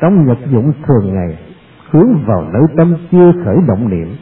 [0.00, 1.38] trong nhật dụng thường ngày
[1.90, 4.16] hướng vào nơi tâm chưa khởi động niệm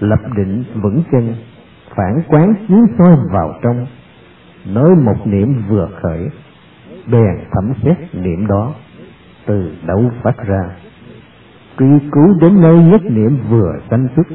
[0.00, 1.34] lập định vững chân
[1.96, 3.86] phản quán chiếu soi vào trong
[4.66, 6.28] nơi một niệm vừa khởi
[7.12, 8.72] bèn thẩm xét niệm đó
[9.46, 10.70] từ đâu phát ra.
[11.78, 14.26] Truy cứu đến nơi nhất niệm vừa sanh xuất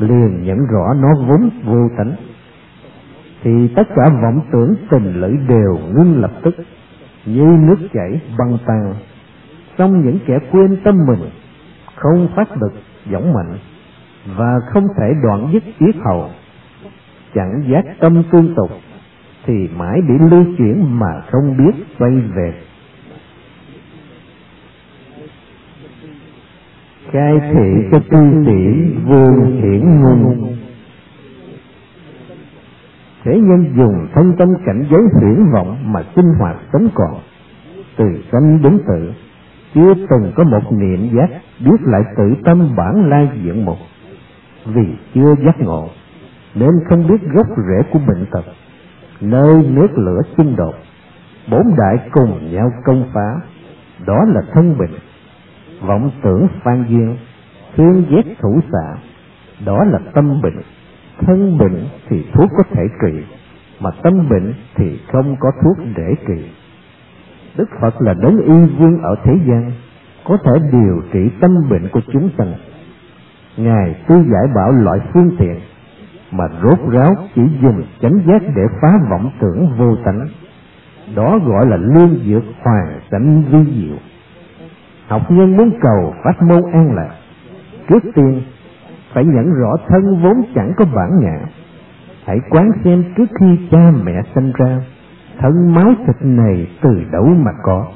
[0.00, 2.12] liền nhận rõ nó vốn vô tánh.
[3.42, 6.54] Thì tất cả vọng tưởng tình lưỡi đều ngưng lập tức,
[7.26, 8.94] như nước chảy băng tan.
[9.76, 11.30] Trong những kẻ quên tâm mình,
[11.96, 12.72] không phát lực
[13.10, 13.58] dõng mạnh,
[14.36, 16.30] và không thể đoạn dứt yết hầu,
[17.34, 18.70] chẳng giác tâm tương tục,
[19.46, 22.54] thì mãi bị lưu chuyển mà không biết quay về.
[27.12, 30.50] Khai thị cho tu sĩ vương hiển ngôn
[33.24, 37.14] thế nhân dùng thân tâm cảnh giới huyễn vọng mà sinh hoạt sống còn.
[37.96, 39.12] Từ sanh đến tự
[39.74, 41.28] chưa từng có một niệm giác
[41.60, 43.76] biết lại tự tâm bản lai diện một
[44.66, 45.88] vì chưa giác ngộ,
[46.54, 48.44] nên không biết gốc rễ của bệnh tật,
[49.20, 50.74] nơi nước lửa xung đột,
[51.50, 53.40] bốn đại cùng nhau công phá,
[54.06, 54.90] đó là thân bệnh
[55.80, 57.16] vọng tưởng phan duyên
[57.76, 58.96] thương ghét thủ xạ.
[59.66, 60.60] Đó là tâm bệnh.
[61.18, 63.24] Thân bệnh thì thuốc có thể trị,
[63.80, 66.44] mà tâm bệnh thì không có thuốc để trị.
[67.56, 69.72] Đức phật là đấng y dương ở thế gian,
[70.24, 72.52] có thể điều trị tâm bệnh của chúng sanh.
[73.56, 75.60] Ngài Tư giải bảo loại phương tiện,
[76.32, 80.28] mà rốt ráo chỉ dùng chánh giác để phá vọng tưởng vô tánh.
[81.14, 83.96] Đó gọi là lương dược hoàng cảnh vi diệu
[85.10, 87.10] học nhân muốn cầu pháp môn an lạc.
[87.88, 88.42] Trước tiên,
[89.12, 91.38] phải nhận rõ thân vốn chẳng có bản ngã.
[92.24, 94.80] Hãy quán xem trước khi cha mẹ sinh ra,
[95.38, 97.86] thân máu thịt này từ đâu mà có.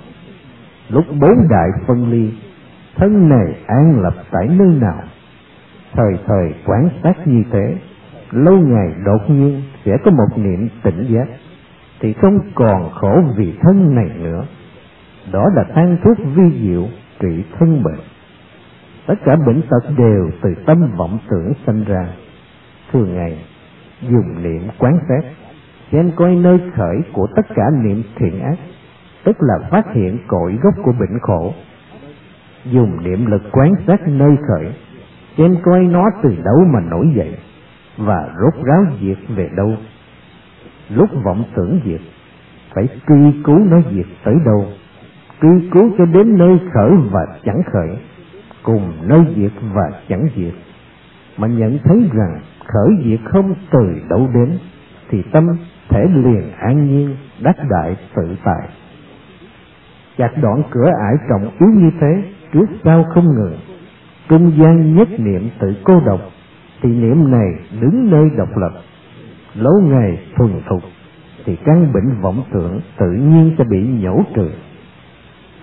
[0.89, 2.33] Lúc bốn đại phân ly,
[2.97, 5.01] thân này an lập tại nơi nào?
[5.93, 7.77] Thời thời quan sát như thế,
[8.31, 11.29] lâu ngày đột nhiên sẽ có một niệm tỉnh giác,
[12.01, 14.45] thì không còn khổ vì thân này nữa.
[15.33, 16.89] Đó là thang thuốc vi diệu
[17.21, 18.01] trị thân bệnh.
[19.07, 22.07] Tất cả bệnh tật đều từ tâm vọng tưởng sinh ra.
[22.93, 23.45] Thường ngày,
[24.03, 25.25] dùng niệm quán xét,
[25.93, 28.57] xem coi nơi khởi của tất cả niệm thiện ác,
[29.25, 31.55] tức là phát hiện cội gốc của bệnh khổ.
[32.65, 34.73] Dùng niệm lực quán sát nơi khởi,
[35.39, 37.37] xem coi nó từ đâu mà nổi dậy
[37.97, 39.77] và rốt ráo diệt về đâu.
[40.89, 42.01] Lúc vọng tưởng diệt,
[42.75, 44.67] phải truy cứu nó diệt tới đâu
[45.41, 47.97] cứ cứu cho đến nơi khởi và chẳng khởi,
[48.63, 50.55] cùng nơi diệt và chẳng diệt.
[51.37, 54.59] Mà nhận thấy rằng khởi diệt không từ đâu đến,
[55.11, 55.47] thì tâm,
[55.89, 58.69] thể liền an nhiên, đắc đại, tự tại.
[60.19, 62.23] Chặt đoạn cửa ải trọng yếu như thế,
[62.53, 63.57] trước sau không ngừng.
[64.29, 66.21] Trung gian nhất niệm tự cô độc,
[66.83, 67.49] thì niệm này
[67.81, 68.73] đứng nơi độc lập.
[69.55, 70.83] Lâu ngày thuần thục,
[71.45, 74.51] thì căn bệnh vọng tưởng tự nhiên sẽ bị nhổ trừ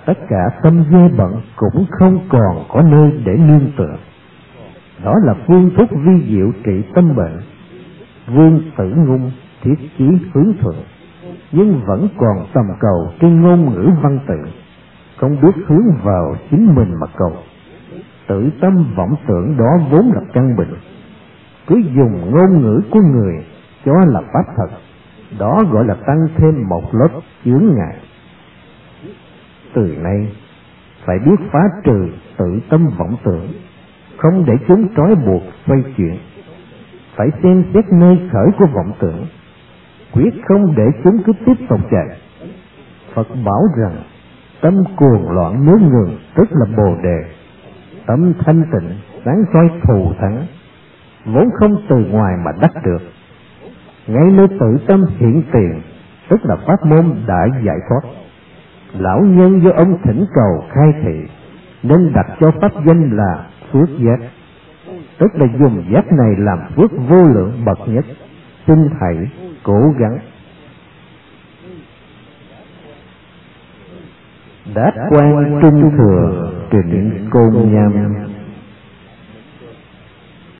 [0.05, 3.97] tất cả tâm dê bận cũng không còn có nơi để nương tựa.
[5.03, 7.39] Đó là phương thuốc vi diệu trị tâm bệnh.
[8.27, 9.31] Vương tử ngung
[9.61, 10.83] thiết chí hướng thượng,
[11.51, 14.37] nhưng vẫn còn tầm cầu trên ngôn ngữ văn tự.
[15.17, 17.33] Không biết hướng vào chính mình mà cầu.
[18.27, 20.75] Tự tâm vọng tưởng đó vốn là căn bệnh.
[21.67, 23.33] Cứ dùng ngôn ngữ của người
[23.85, 24.77] cho là pháp thật.
[25.39, 27.09] Đó gọi là tăng thêm một lớp
[27.45, 27.95] chướng ngại
[29.73, 30.27] từ nay,
[31.05, 33.47] phải biết phá trừ tự tâm vọng tưởng,
[34.17, 36.17] không để chúng trói buộc xoay chuyển
[37.15, 39.25] phải xem xét nơi khởi của vọng tưởng,
[40.13, 42.17] quyết không để chúng cứ tiếp tục chạy.
[43.13, 44.03] Phật bảo rằng,
[44.61, 47.17] tâm cuồng loạn nếu ngừng, tức là bồ đề.
[48.05, 48.89] Tâm thanh tịnh
[49.25, 50.45] sáng soi thù thắng,
[51.25, 53.01] vốn không từ ngoài mà đắc được.
[54.07, 55.81] Ngay nơi tự tâm hiện tiền,
[56.29, 58.11] tức là pháp môn đại giải thoát
[58.99, 61.27] lão nhân do ông thỉnh cầu khai thị,
[61.83, 64.29] nên đặt cho pháp danh là phước giác.
[65.17, 68.05] Tức là dùng giác này làm phước vô lượng bậc nhất,
[68.67, 69.29] xin thầy
[69.63, 70.19] cố gắng.
[74.75, 78.15] Đáp quan trung thừa trịnh côn nham.